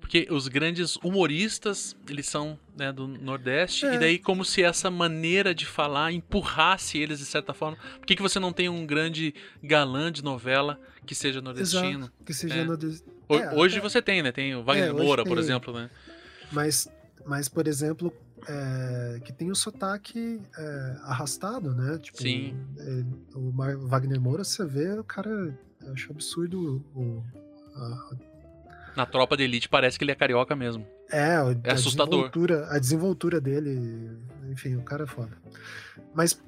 [0.00, 3.94] porque os grandes humoristas, eles são né, do Nordeste, É.
[3.94, 7.76] e daí como se essa maneira de falar empurrasse eles de certa forma.
[7.98, 12.06] Por que, que você não tem um grande galã de novela que seja nordestino?
[12.06, 12.64] Exato, que seja É.
[12.64, 14.32] no des- Ho- É, Hoje você tem, né?
[14.32, 15.88] Tem o Wagner É, Moura, por exemplo, né?
[16.50, 16.88] Mas,
[17.26, 18.12] mas por exemplo,
[18.48, 21.98] é, que tem o sotaque é, arrastado, né?
[21.98, 22.54] Tipo, Sim.
[22.78, 23.04] é,
[23.36, 23.50] o
[23.88, 25.30] Wagner Moura, você vê, o cara.
[25.82, 27.22] Eu acho absurdo o.
[27.74, 28.16] a-
[28.96, 30.86] Na tropa de elite parece que ele é carioca mesmo.
[31.10, 32.10] é, É a assustador.
[32.10, 34.10] desenvoltura, a desenvoltura dele,
[34.50, 35.32] enfim, o cara é foda.
[36.14, 36.40] Mas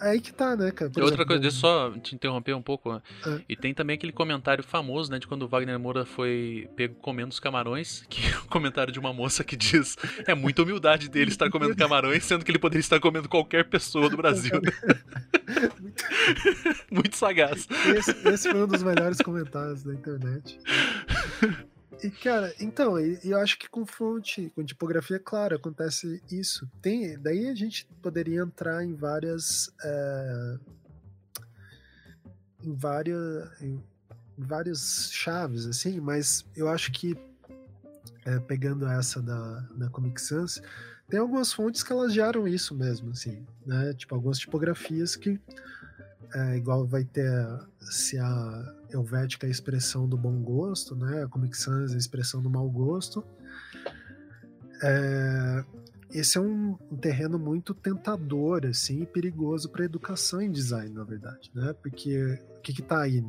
[0.00, 0.90] aí que tá, né, cara?
[0.90, 2.92] Por E outra exemplo, coisa, deixa eu só te interromper um pouco.
[2.92, 3.02] né?
[3.26, 3.40] É.
[3.48, 7.30] E tem também aquele comentário famoso, né, de quando o Wagner Moura foi pego comendo
[7.30, 11.30] os camarões, que é o comentário de uma moça que diz: é muita humildade dele
[11.30, 14.60] estar comendo camarões, sendo que ele poderia estar comendo qualquer pessoa do Brasil.
[16.90, 17.66] Muito sagaz.
[17.96, 20.58] Esse, esse foi um dos melhores comentários da internet.
[22.02, 26.68] E, cara, então, eu acho que com fonte, com tipografia, claro, acontece isso.
[26.82, 29.72] Tem, daí a gente poderia entrar em várias.
[29.82, 30.58] é,
[32.62, 33.62] em várias.
[33.62, 33.82] Em,
[34.36, 37.16] várias chaves, assim, mas eu acho que
[38.24, 40.62] é, pegando essa da, da Comic Sans,
[41.08, 43.92] tem algumas fontes que elas geram isso mesmo, assim, né?
[43.94, 45.38] Tipo, algumas tipografias que
[46.34, 47.30] é, igual vai ter
[47.90, 51.22] se a Helvética é a expressão do bom gosto, né?
[51.24, 53.24] A Comic Sans é a expressão do mau gosto.
[54.82, 55.64] É,
[56.10, 61.04] esse é um, um terreno muito tentador, assim, e perigoso para educação em design, na
[61.04, 61.72] verdade, né?
[61.72, 63.24] Porque o que que tá aí?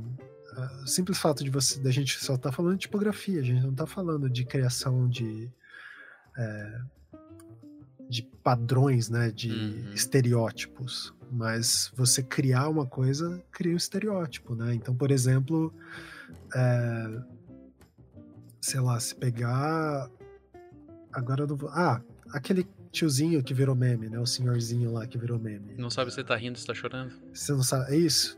[0.83, 3.73] O simples fato de você, da gente só tá falando de tipografia, a gente não
[3.73, 5.51] tá falando de criação de
[6.37, 6.81] é,
[8.07, 9.31] de padrões, né?
[9.31, 9.93] De Uhum.
[9.93, 11.13] estereótipos.
[11.32, 14.73] Mas você criar uma coisa, cria um estereótipo, né?
[14.73, 15.73] Então, por exemplo,
[16.53, 17.21] é,
[18.61, 20.09] sei lá, se pegar.
[21.11, 21.69] Agora eu não vou.
[21.69, 22.01] Ah,
[22.32, 24.19] aquele tiozinho que virou meme, né?
[24.19, 25.73] O senhorzinho lá que virou meme.
[25.78, 27.13] Não sabe se tá rindo, se tá chorando.
[27.34, 27.93] Você não sabe.
[27.93, 28.38] É isso.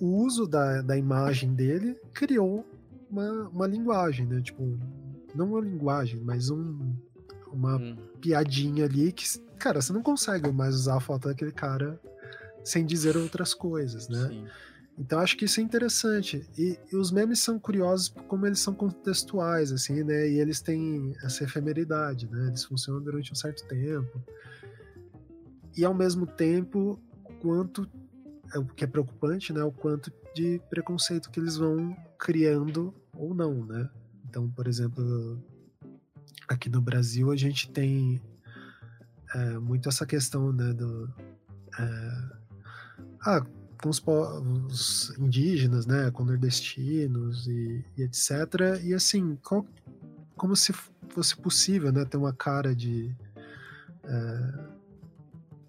[0.00, 2.66] O uso da, da imagem dele criou
[3.10, 4.40] uma, uma linguagem, né?
[4.40, 4.78] Tipo,
[5.34, 6.94] não uma linguagem, mas um,
[7.52, 7.96] uma Hum.
[8.20, 9.24] piadinha ali que,
[9.58, 11.98] cara, você não consegue mais usar a foto daquele cara
[12.64, 14.28] sem dizer outras coisas, né?
[14.28, 14.46] Sim.
[14.98, 16.48] Então acho que isso é interessante.
[16.56, 20.28] E, e os memes são curiosos como eles são contextuais, assim, né?
[20.28, 22.46] E eles têm essa efemeridade, né?
[22.48, 24.22] Eles funcionam durante um certo tempo.
[25.76, 27.00] E ao mesmo tempo,
[27.40, 27.88] quanto
[28.54, 29.62] é o que é preocupante, né?
[29.64, 33.90] O quanto de preconceito que eles vão criando ou não, né?
[34.28, 35.42] Então, por exemplo,
[36.48, 38.22] aqui no Brasil a gente tem
[39.34, 40.72] é, muito essa questão, né?
[40.72, 41.12] Do,
[41.78, 42.43] é,
[43.24, 43.44] ah,
[43.82, 48.80] com os povos indígenas, né, com nordestinos e, e etc.
[48.82, 49.66] E assim, qual-
[50.36, 50.72] como se
[51.10, 53.14] fosse possível, né, ter uma cara de
[54.04, 54.64] é,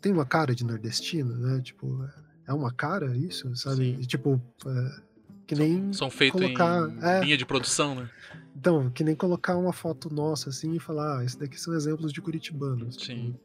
[0.02, 1.62] tem uma cara de nordestino, né?
[1.62, 2.08] Tipo,
[2.48, 3.98] é uma cara isso, sabe?
[4.00, 5.02] E, tipo, é,
[5.48, 7.22] que nem São feitos colocar- em é.
[7.24, 8.10] linha de produção, né?
[8.56, 12.12] então, que nem colocar uma foto nossa assim e falar, ah, esses daqui são exemplos
[12.14, 12.96] de curitibanos.
[12.96, 13.32] Sim.
[13.32, 13.40] Tipo,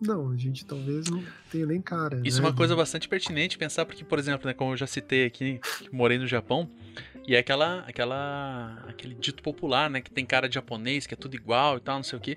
[0.00, 2.20] não, a gente talvez não tenha nem cara.
[2.24, 4.76] Isso é né, uma de- coisa bastante pertinente pensar, porque, por exemplo, né, como eu
[4.76, 5.60] já citei aqui,
[5.92, 6.68] morei no Japão,
[7.26, 11.16] e é aquela, aquela, aquele dito popular, né, que tem cara de japonês, que é
[11.16, 12.36] tudo igual e tal, não sei o quê.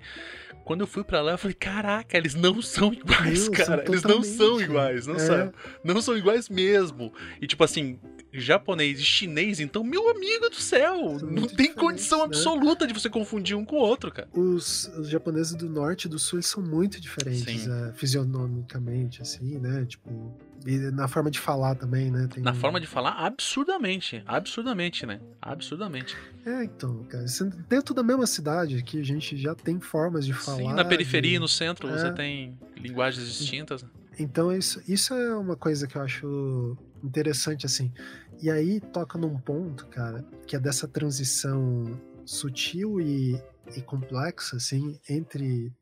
[0.64, 3.84] Quando eu fui pra lá, eu falei, caraca, eles não são iguais, Meu, são cara.
[3.86, 5.18] Eles não são iguais, não É.
[5.18, 5.52] são.
[5.84, 7.12] Não são iguais mesmo.
[7.40, 8.00] E tipo assim,
[8.40, 12.24] japonês e chinês, então, meu amigo do céu, São não tem condição né?
[12.26, 14.28] absoluta de você confundir um com o outro, cara.
[14.32, 19.84] Os, os japoneses do norte e do sul são muito diferentes, é, fisionomicamente, assim, né?
[19.86, 20.34] Tipo,
[20.66, 22.28] e na forma de falar também, né?
[22.32, 24.22] Tem Na forma de falar, absurdamente.
[24.26, 25.20] Absurdamente, né?
[25.40, 26.16] Absurdamente.
[26.44, 30.32] É, então, cara, você- dentro da mesma cidade que a gente já tem formas de
[30.32, 30.58] falar.
[30.58, 31.92] Sim, na periferia e no centro É.
[31.98, 33.82] você tem linguagens distintas.
[33.82, 33.88] né?
[34.18, 36.76] Então, isso, isso é uma coisa que eu acho
[37.06, 37.92] interessante, assim.
[38.40, 41.84] E aí toca num ponto, cara, que é dessa transição
[42.24, 43.40] sutil e,
[43.76, 45.72] e complexa, assim, entre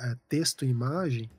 [0.00, 1.30] é, texto e imagem,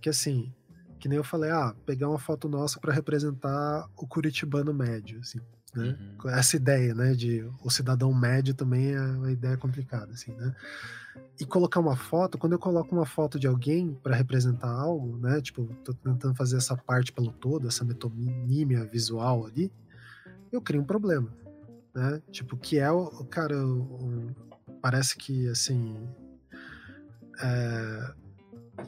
[0.00, 0.54] que assim,
[0.98, 5.40] que nem eu falei, ah, pegar uma foto nossa para representar o curitibano médio, assim,
[5.74, 5.96] né?
[6.24, 6.30] Uhum.
[6.30, 10.54] Essa ideia, né, de o cidadão médio também é uma ideia complicada, assim, né?
[11.40, 15.40] E colocar uma foto, quando eu coloco uma foto de alguém para representar algo, né,
[15.40, 19.70] tipo, tô tentando fazer essa parte pelo todo, essa metonímia visual ali,
[20.50, 21.28] eu crio um problema.
[21.94, 22.22] né?
[22.30, 24.30] Tipo, que é o, cara, o-
[24.80, 25.96] parece que assim
[27.40, 28.12] é,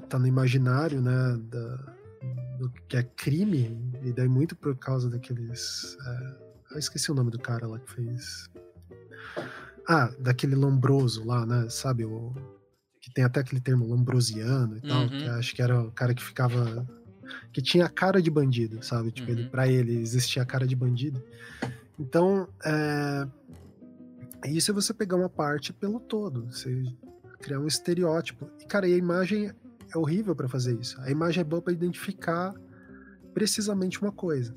[0.09, 1.37] tá no imaginário, né?
[1.51, 1.77] Da,
[2.59, 6.37] do que é crime e daí muito por causa daqueles, é,
[6.73, 8.49] eu esqueci o nome do cara lá que fez,
[9.89, 11.69] ah, daquele Lombroso lá, né?
[11.69, 12.33] Sabe o
[13.01, 15.09] que tem até aquele termo lombrosiano e tal, Uhum.
[15.09, 16.87] que acho que era o cara que ficava
[17.53, 19.11] que tinha a cara de bandido, sabe?
[19.11, 19.49] Tipo, ele, Uhum.
[19.49, 21.23] pra ele existia a cara de bandido.
[21.99, 23.27] Então, é...
[24.49, 26.83] isso é você pegar uma parte pelo todo, você
[27.41, 28.51] criar um estereótipo.
[28.61, 29.51] E, cara, e a imagem
[29.95, 31.01] é horrível pra fazer isso.
[31.01, 32.53] A imagem é boa pra identificar
[33.33, 34.55] precisamente uma coisa.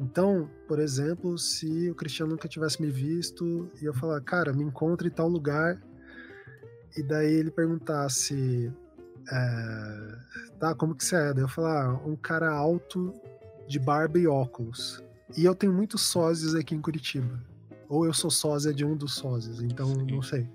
[0.00, 4.64] Então, por exemplo, se o Cristiano nunca tivesse me visto e eu falar, cara, me
[4.64, 5.78] encontre em tal lugar,
[6.96, 8.72] e daí ele perguntasse,
[9.30, 10.16] é,
[10.58, 11.34] tá, como que você é?
[11.34, 13.12] Daí eu falar, ah, um cara alto
[13.68, 15.04] de barba e óculos.
[15.36, 17.38] E eu tenho muitos sósias aqui em Curitiba.
[17.86, 20.06] Ou eu sou sósia de um dos sósias, então Sim.
[20.06, 20.48] não sei.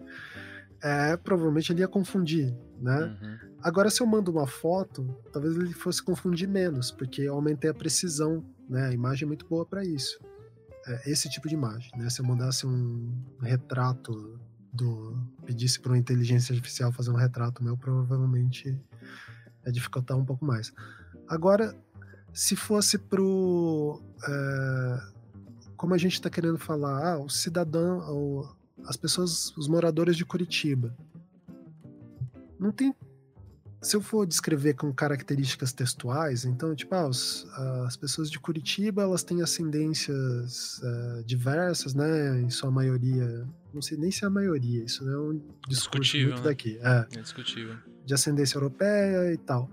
[0.88, 3.18] É, provavelmente ele ia confundir, né?
[3.20, 3.56] Uhum.
[3.64, 7.74] Agora, se eu mando uma foto, talvez ele fosse confundir menos, porque eu aumentei a
[7.74, 8.86] precisão, né?
[8.90, 10.20] A imagem é muito boa para isso.
[10.86, 12.08] É, esse tipo de imagem, né?
[12.12, 13.12] Se eu mandasse um
[13.42, 14.40] retrato
[14.72, 15.18] do.
[15.44, 18.80] pedisse para uma inteligência artificial fazer um retrato meu, provavelmente
[19.66, 20.72] ia dificultar um pouco mais.
[21.28, 21.76] Agora,
[22.32, 24.00] se fosse pro.
[24.28, 25.00] é,
[25.76, 28.56] como a gente está querendo falar, ah, o cidadão, o-
[28.88, 30.96] as pessoas, os moradores de Curitiba.
[32.60, 32.94] Não tem
[33.82, 37.46] se eu for descrever com características textuais, então, tipo, ah, os-
[37.86, 43.96] as pessoas de Curitiba, elas têm ascendências eh, diversas, né, em sua maioria, não sei
[43.96, 45.34] nem se é a maioria, isso é um
[45.68, 46.50] discurso Discutível, muito né?
[46.50, 47.76] daqui, é, É discutível.
[48.04, 49.70] de ascendência europeia e tal.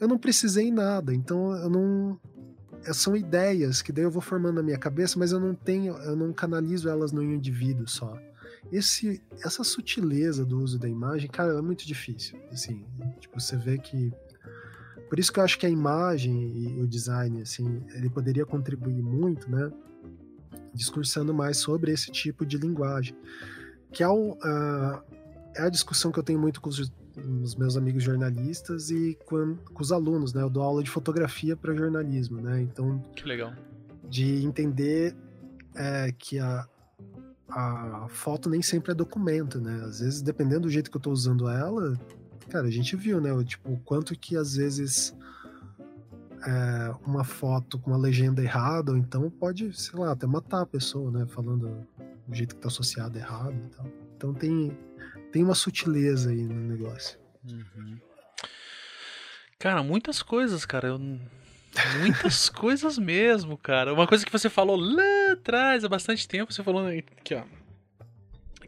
[0.00, 2.18] Eu não precisei nada, então eu não...
[2.82, 5.94] é, São ideias que daí eu vou formando na minha cabeça, mas eu não tenho,
[5.98, 8.18] eu não canalizo elas no indivíduo só
[8.72, 12.38] esse, essa sutileza do uso da imagem, cara, é muito difícil.
[12.52, 12.84] Assim,
[13.20, 14.12] tipo, você vê que.
[15.08, 19.02] Por isso que eu acho que a imagem e o design, assim, ele poderia contribuir
[19.02, 19.70] muito, né?
[20.72, 23.16] Discursando mais sobre esse tipo de linguagem.
[23.92, 25.02] Que é, o, ah,
[25.54, 26.92] é a discussão que eu tenho muito com os,
[27.42, 30.42] os meus amigos jornalistas e com, com os alunos, né?
[30.42, 32.62] Eu dou aula de fotografia para jornalismo, né?
[32.62, 33.52] Então, Que legal.
[34.08, 35.14] de entender
[35.76, 36.66] é, que a,
[37.48, 39.82] a foto nem sempre é documento, né?
[39.84, 41.98] Às vezes, dependendo do jeito que eu tô usando ela,
[42.48, 43.30] cara, a gente viu, né?
[43.44, 45.14] Tipo, o quanto que às vezes
[46.46, 50.66] é, uma foto com uma legenda errada, ou então pode, sei lá, até matar a
[50.66, 51.26] pessoa, né?
[51.26, 51.86] Falando
[52.26, 53.86] do jeito que tá associado errado e tal.
[54.16, 54.76] Então tem,
[55.32, 57.18] tem uma sutileza aí no negócio.
[57.44, 57.98] Uhum.
[59.58, 60.88] Cara, muitas coisas, cara.
[60.88, 60.98] Eu...
[62.00, 63.92] Muitas coisas mesmo, cara.
[63.92, 67.42] Uma coisa que você falou lá atrás, há bastante tempo, você falou né, aqui, ó.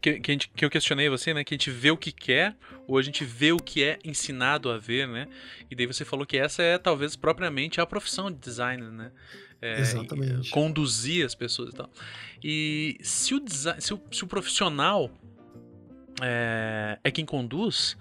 [0.00, 1.42] Que, que, a gente- que eu questionei você, né?
[1.42, 4.70] Que a gente vê o que quer, ou a gente vê o que é ensinado
[4.70, 5.26] a ver, né?
[5.70, 9.10] E daí você falou que essa é talvez propriamente a profissão de designer, né?
[9.60, 10.50] É, Exatamente.
[10.50, 11.90] conduzir as pessoas e tal.
[12.44, 15.10] E se o, desi- se o, se o profissional
[16.22, 17.96] é, é quem conduz,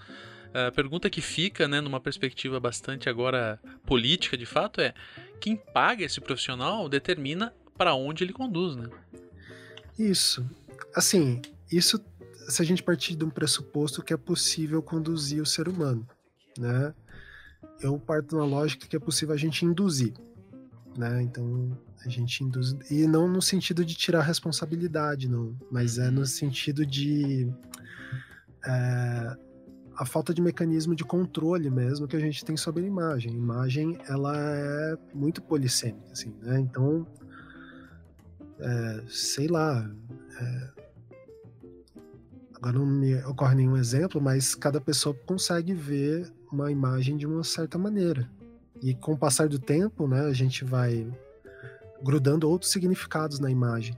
[0.56, 4.94] a pergunta que fica, né, numa perspectiva bastante agora política de fato, é
[5.40, 8.90] quem paga esse profissional determina para onde ele conduz, né?
[10.00, 10.50] Isso.
[10.96, 11.42] Assim,
[11.72, 12.00] isso
[12.48, 16.08] se a gente partir de um pressuposto que é possível conduzir o ser humano,
[16.58, 16.94] né?
[17.82, 20.14] Eu parto na lógica que é possível a gente induzir,
[20.98, 21.22] né?
[21.22, 26.26] Então a gente induz e não no sentido de tirar responsabilidade, não, mas é no
[26.26, 27.52] sentido de
[28.66, 29.38] é,
[29.98, 33.32] a falta de mecanismo de controle mesmo que a gente tem sobre a imagem.
[33.32, 36.60] A imagem ela é muito polissêmica, assim, né?
[36.60, 37.08] Então
[38.60, 39.90] é, sei lá,
[42.56, 47.44] agora não me ocorre nenhum exemplo, mas cada pessoa consegue ver uma imagem de uma
[47.44, 48.30] certa maneira.
[48.82, 51.08] E com o passar do tempo, né, a gente vai
[52.04, 53.98] grudando outros significados na imagem.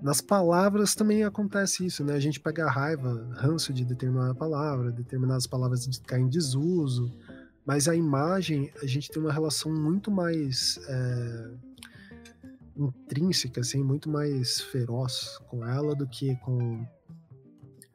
[0.00, 2.14] Nas palavras também acontece isso, né?
[2.14, 7.10] A gente pega raiva, ranço de determinada palavra, determinadas palavras caem em desuso,
[7.64, 11.50] mas a imagem, a gente tem uma relação muito mais é,
[12.76, 16.86] intrínseca, assim, muito mais feroz com ela do que com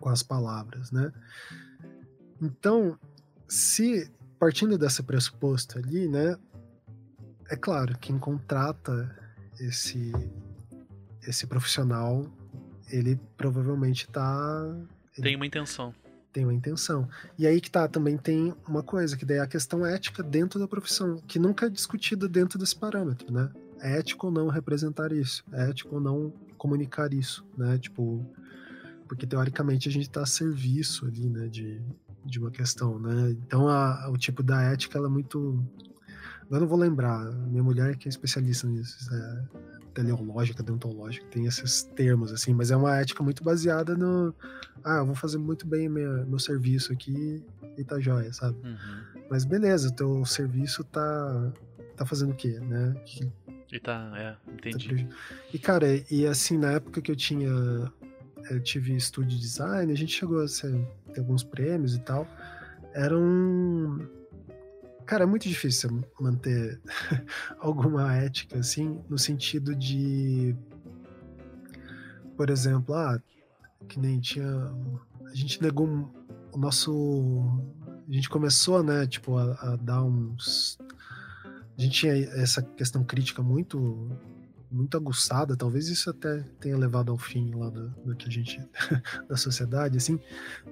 [0.02, 1.14] com as palavras, né?
[2.42, 2.98] Então,
[3.48, 6.36] se partindo desse pressuposto ali, né,
[7.48, 9.16] é claro, quem contrata
[9.60, 10.12] esse
[11.28, 12.26] esse profissional,
[12.90, 14.76] ele provavelmente tá
[15.22, 15.94] Tem uma intenção.
[16.34, 17.08] tem uma intenção.
[17.38, 20.60] E aí que tá, também tem uma coisa, que daí é a questão ética dentro
[20.60, 23.50] da profissão, que nunca é discutida dentro desse parâmetro, né?
[23.82, 27.78] é ético ou não representar isso, é ético ou não comunicar isso, né?
[27.78, 28.26] Tipo,
[29.08, 31.82] porque teoricamente a gente está a serviço ali, né, de,
[32.24, 33.32] de uma questão, né?
[33.32, 35.64] Então a, o tipo da ética ela é muito
[36.50, 39.44] eu não vou lembrar, minha mulher que é especialista nisso, é
[39.94, 44.34] teleológica, deontológica, tem esses termos assim, mas é uma ética muito baseada no
[44.84, 47.44] ah, eu vou fazer muito bem minha, meu serviço aqui
[47.78, 48.58] e tá jóia, sabe?
[48.64, 49.24] Uhum.
[49.30, 51.54] Mas beleza, o teu serviço tá
[51.96, 52.96] tá fazendo o quê, né?
[53.06, 53.32] Que,
[53.72, 54.88] E tá, é, tá entendi.
[54.88, 55.10] preju-
[55.54, 57.48] e cara, e assim, na época que eu tinha
[58.50, 60.74] eu tive estúdio de design, a gente chegou a ser,
[61.14, 62.28] ter alguns prêmios e tal.
[62.94, 64.00] Era um
[65.12, 66.80] Cara, é muito difícil manter
[67.60, 70.56] alguma ética, assim, no sentido de.
[72.38, 73.22] Por exemplo, ah,
[73.90, 74.74] que nem tinha.
[75.26, 75.86] A gente negou
[76.54, 77.44] o nosso.
[78.08, 80.78] A gente começou, né, tipo, a, a dar uns.
[81.78, 84.10] A gente tinha essa questão crítica muito
[84.72, 88.66] muito aguçada, talvez isso até tenha levado ao fim lá do, do que a gente
[89.28, 90.18] da sociedade, assim.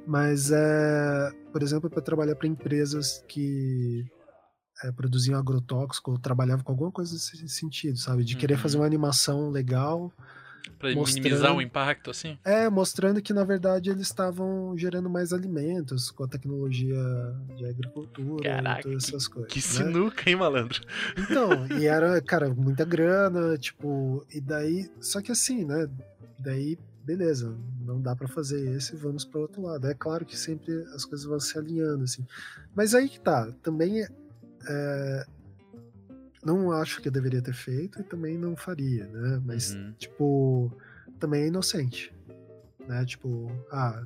[0.08, 4.10] Mas é, por exemplo, para trabalhar para empresas que
[4.84, 8.24] é, produziam agrotóxico ou trabalhavam com alguma coisa nesse sentido, sabe?
[8.24, 8.60] De querer Uhum.
[8.62, 10.12] fazer uma animação legal,
[10.78, 12.38] Pra mostrando- minimizar o impacto, assim.
[12.46, 16.96] é, mostrando que na verdade eles estavam gerando mais alimentos com a tecnologia
[17.58, 19.52] de agricultura Caraca, e todas essas coisas.
[19.52, 19.64] Que né?
[19.64, 20.82] sinuca, hein, malandro?
[21.18, 21.50] Então,
[21.84, 25.90] e era, cara, muita grana, tipo, e daí, só que assim, né?
[26.38, 29.88] Daí, beleza, não dá pra fazer esse, vamos para outro lado.
[29.88, 32.26] É claro que sempre as coisas vão se alinhando, assim.
[32.76, 34.08] Mas aí que tá, também
[34.68, 35.26] é,
[36.43, 39.41] não acho que eu deveria ter feito e também não faria, né?
[39.45, 39.93] Mas, Uhum.
[39.97, 40.72] tipo,
[41.20, 42.14] também é inocente.
[42.88, 43.05] Né?
[43.05, 44.03] Tipo, ah,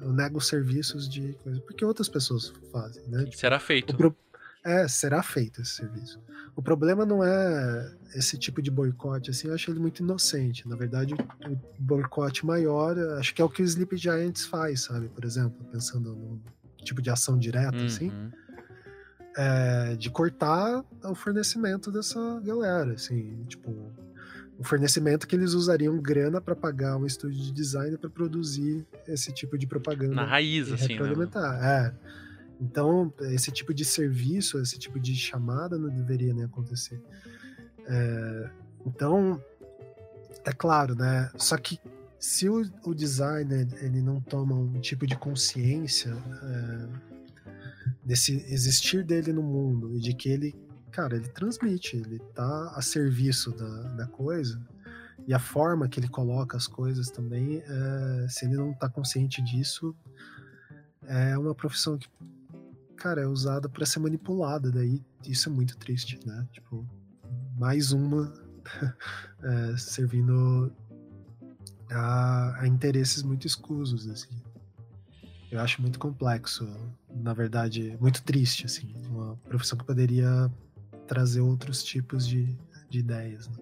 [0.00, 3.24] eu, nego serviços de coisa, porque outras pessoas fazem, né?
[3.30, 3.94] E será feito.
[3.96, 4.16] Pro-
[4.64, 6.18] É, será feito esse serviço.
[6.56, 10.66] O problema não é esse tipo de boicote, assim, eu acho ele muito inocente.
[10.66, 15.08] Na verdade, o boicote maior, acho que é o que o Sleep Giants faz, sabe?
[15.08, 16.42] Por exemplo, pensando no
[16.78, 18.30] tipo de ação direta, assim, Uhum.
[19.36, 23.70] É, de cortar o fornecimento dessa galera, assim, tipo,
[24.58, 29.32] o fornecimento que eles usariam grana para pagar um estúdio de design para produzir esse
[29.32, 31.28] tipo de propaganda Na raiz, assim, né?
[31.62, 31.92] É.
[32.58, 36.98] Então, esse tipo de serviço, esse tipo de chamada não deveria nem acontecer.
[37.86, 38.50] É,
[38.86, 39.42] então,
[40.42, 41.30] é claro, né?
[41.36, 41.78] Só que
[42.18, 47.15] se o, o designer ele não toma um tipo de consciência é,
[48.04, 50.54] desse existir dele no mundo e de que ele,
[50.90, 54.60] cara, ele transmite, ele tá a serviço da, da coisa
[55.26, 59.42] e a forma que ele coloca as coisas também, é, se ele não tá consciente
[59.42, 59.94] disso,
[61.02, 62.08] é uma profissão que,
[62.96, 64.70] cara, é usada para ser manipulada.
[64.70, 66.46] Daí isso é muito triste, né?
[66.52, 66.86] Tipo,
[67.56, 68.32] mais uma
[69.42, 70.72] é, servindo
[71.90, 74.40] a, a interesses muito escusos, assim.
[75.50, 76.68] Eu acho muito complexo,
[77.14, 78.92] na verdade, muito triste, assim.
[79.08, 80.50] Uma profissão que poderia
[81.06, 82.48] trazer outros tipos de,
[82.90, 83.48] de ideias.
[83.48, 83.56] Né?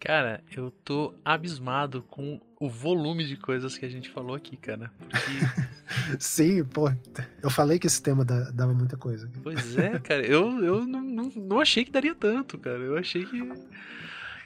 [0.00, 4.90] Cara, eu tô abismado com o volume de coisas que a gente falou aqui, cara.
[4.98, 6.90] Porque, Sim, pô,
[7.42, 9.30] eu falei que esse tema da- dava muita coisa.
[9.42, 12.78] pois é, cara, eu, eu não, não, não achei que daria tanto, cara.
[12.78, 13.40] Eu achei que,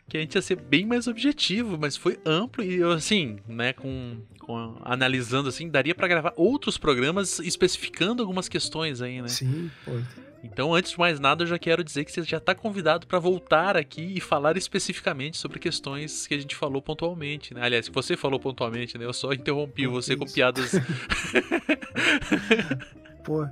[0.09, 3.73] que a gente ia ser bem mais objetivo, mas foi amplo e eu, assim, né,
[3.73, 9.29] com, com analisando assim, daria pra gravar outros programas especificando algumas questões aí, né?
[9.29, 9.93] Sim, pô.
[10.43, 13.19] Então, antes de mais nada, eu já quero dizer que você já está convidado para
[13.19, 17.61] voltar aqui e falar especificamente sobre questões que a gente falou pontualmente, né?
[17.63, 19.05] Aliás, que você falou pontualmente, né?
[19.05, 20.35] Eu só interrompi Pô, você com isso.
[20.35, 20.73] piadas.
[23.25, 23.47] Pô,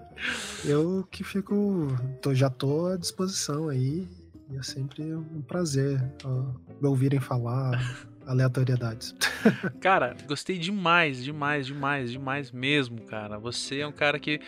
[0.65, 1.89] eu que fico.
[2.23, 4.07] Tô, já tô à disposição aí.
[4.51, 7.73] E é sempre um prazer ó, me ouvirem falar
[8.27, 9.15] aleatoriedades.
[9.81, 13.39] Cara, gostei demais, demais, demais, demais mesmo, cara.
[13.39, 14.41] Você é um cara que,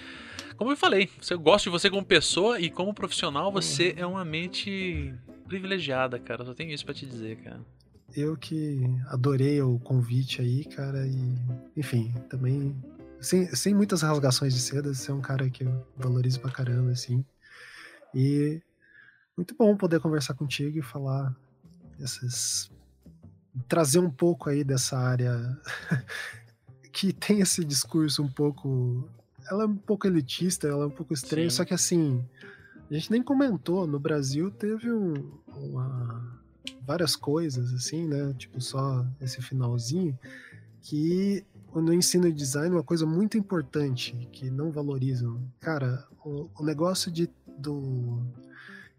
[0.56, 4.06] como eu falei, você eu gosto de você como pessoa e como profissional, você é
[4.06, 5.14] uma mente
[5.46, 6.44] privilegiada, cara.
[6.44, 7.60] Só tenho isso pra te dizer, cara.
[8.16, 11.36] Eu que adorei o convite aí, cara, e
[11.76, 12.74] enfim, também
[13.20, 16.92] sem, sem muitas rasgações de seda, você é um cara que eu valorizo pra caramba,
[16.92, 17.24] assim.
[18.14, 18.62] E
[19.38, 21.32] muito bom poder conversar contigo e falar
[22.00, 22.68] essas.
[23.68, 25.56] trazer um pouco aí dessa área
[26.92, 29.08] que tem esse discurso um pouco.
[29.48, 31.56] Ela é um pouco elitista, ela é um pouco estranha, Sim.
[31.56, 32.22] só que assim,
[32.90, 36.36] a gente nem comentou, no Brasil teve um, uma
[36.84, 38.34] várias coisas, assim, né?
[38.36, 40.18] Tipo, só esse finalzinho,
[40.82, 45.40] que no ensino de design, uma coisa muito importante que não valorizam.
[45.60, 48.20] Cara, o, o negócio de, do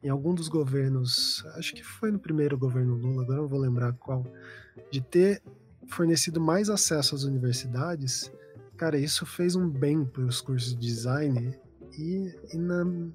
[0.03, 3.93] em algum dos governos, acho que foi no primeiro governo Lula, agora não vou lembrar
[3.93, 4.25] qual,
[4.91, 5.41] de ter
[5.87, 8.31] fornecido mais acesso às universidades,
[8.77, 11.53] cara, isso fez um bem para os cursos de design
[11.97, 12.33] e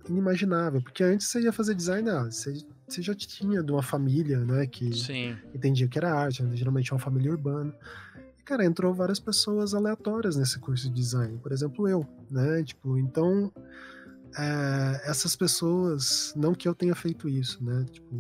[0.08, 2.52] inimaginável, porque antes você ia fazer design, ah, você,
[2.86, 5.36] você já tinha de uma família, né, que Sim.
[5.54, 7.74] entendia que era arte, né, geralmente é uma família urbana.
[8.38, 12.98] E, cara, entrou várias pessoas aleatórias nesse curso de design, por exemplo, eu, né, tipo,
[12.98, 13.50] então
[14.36, 18.14] é, essas pessoas, não que eu tenha feito isso, né, tipo,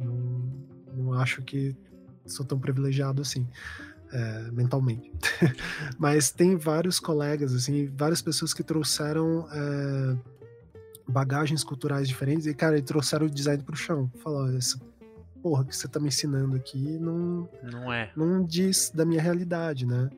[0.00, 0.52] não,
[0.96, 1.76] não acho que
[2.26, 3.46] sou tão privilegiado assim.
[4.12, 5.10] É, mentalmente.
[5.98, 10.16] Mas tem vários colegas, assim, várias pessoas que trouxeram é,
[11.08, 14.08] bagagens culturais diferentes e, cara, trouxeram o design pro chão.
[14.22, 14.78] Falou, essa
[15.42, 18.12] porra que você tá me ensinando aqui não, não é.
[18.16, 20.08] Não diz da minha realidade, né?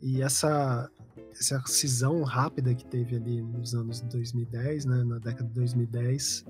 [0.00, 0.90] E essa,
[1.38, 5.04] essa cisão rápida que teve ali nos anos 2010, né?
[5.04, 6.44] Na década de 2010,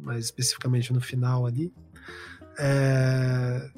[0.00, 1.72] mais especificamente no final ali,
[2.58, 3.70] é,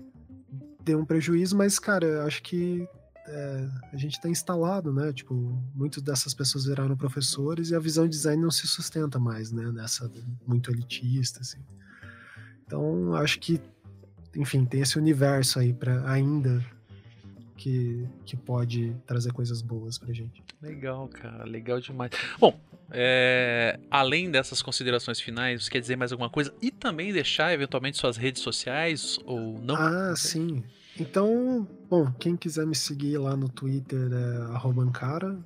[0.82, 2.88] deu um prejuízo, mas, cara, eu acho que
[3.26, 5.12] é, a gente está instalado, né?
[5.12, 5.34] Tipo,
[5.74, 9.70] muitas dessas pessoas viraram professores e a visão de design não se sustenta mais, né?
[9.70, 10.10] Nessa
[10.46, 11.60] muito elitista, assim.
[12.66, 13.60] Então, acho que,
[14.34, 16.64] enfim, tem esse universo aí para ainda
[17.60, 20.42] que, que pode trazer coisas boas pra gente.
[20.62, 22.10] Legal, cara, legal demais.
[22.40, 22.58] Bom,
[22.90, 26.54] é, além dessas considerações finais, você quer dizer mais alguma coisa?
[26.62, 29.76] E também deixar eventualmente suas redes sociais ou não?
[29.76, 30.64] Ah, sim.
[30.98, 35.38] Então, bom, quem quiser me seguir lá no Twitter é Ancara,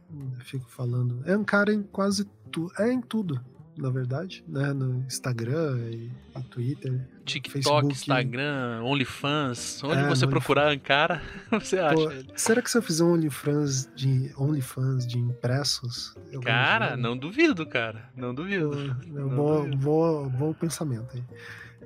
[0.45, 1.21] fico falando.
[1.27, 2.73] É Ancara em quase tudo.
[2.79, 3.41] É em tudo
[3.77, 4.73] na verdade, né?
[4.73, 7.01] No Instagram e, e Twitter.
[7.25, 7.93] TikTok, Facebook.
[7.93, 9.83] Instagram, OnlyFans.
[9.83, 11.97] Onde é, você procurar Ankara, você acha.
[11.97, 16.15] Pô, será que se eu fizer um OnlyFans de, OnlyFans de impressos?
[16.43, 18.11] Cara, não duvido, cara.
[18.17, 18.71] Não duvido.
[19.07, 19.77] não bom, duvido.
[19.79, 21.25] Bom, bom pensamento aí.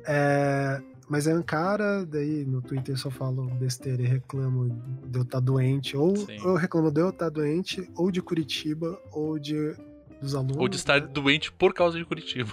[0.07, 4.69] É, mas é Ankara, daí no Twitter só falo besteira e reclamo
[5.07, 5.97] de eu estar tá doente.
[5.97, 6.37] Ou Sim.
[6.45, 9.75] eu reclamo de eu estar tá doente, ou de Curitiba, ou de
[10.21, 10.57] dos alunos.
[10.57, 11.07] Ou de estar né?
[11.07, 12.53] doente por causa de Curitiba.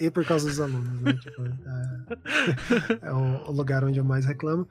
[0.00, 1.12] E por causa dos alunos, né?
[1.20, 4.68] tipo, é, é o, lugar onde eu mais reclamo.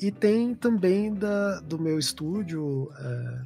[0.00, 3.42] E tem também da, do meu estúdio, é,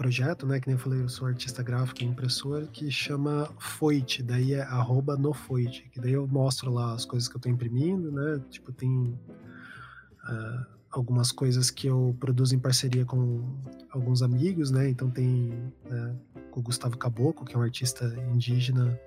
[0.00, 0.58] projeto, né?
[0.58, 4.62] Que nem eu falei, eu sou artista gráfico e impressor, que chama Foit, daí é
[4.62, 8.40] arroba no que daí eu mostro lá as coisas que eu tô imprimindo, né?
[8.48, 8.90] Tipo, tem.
[10.24, 13.60] Uh, algumas coisas que eu produzo em parceria com
[13.90, 14.88] alguns amigos, né?
[14.88, 16.16] Então tem né,
[16.52, 18.98] o Gustavo Caboclo, que é um artista indígena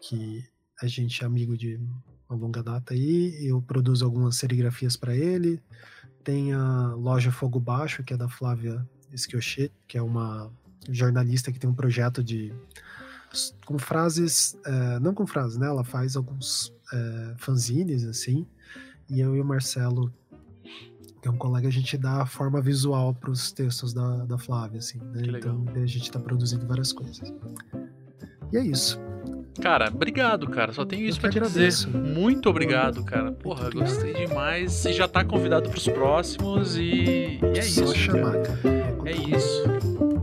[0.00, 0.44] que
[0.82, 1.80] a gente é amigo de
[2.28, 3.46] uma longa data aí.
[3.46, 5.62] Eu produzo algumas serigrafias para ele.
[6.22, 10.52] Tem a loja Fogo Baixo, que é da Flávia Esquiochê, que é uma
[10.90, 12.52] jornalista que tem um projeto de
[13.64, 15.66] com frases, é, não com frases, né?
[15.66, 18.46] Ela faz alguns é, fanzines assim.
[19.08, 20.12] E eu e o Marcelo
[21.24, 24.36] que é um colega, a gente dá a forma visual para os textos da, da
[24.36, 25.22] Flávia, assim, né?
[25.38, 27.32] Então a gente está produzindo várias coisas.
[28.52, 29.00] E é isso.
[29.58, 30.74] Cara, obrigado, cara.
[30.74, 31.88] Só tenho isso para te dizer.
[31.88, 33.32] Muito obrigado, cara.
[33.32, 34.84] Porra, gostei demais.
[34.84, 37.94] E já tá convidado para os próximos e, e é Só isso.
[37.94, 38.60] chamar, cara.
[39.06, 40.13] É isso.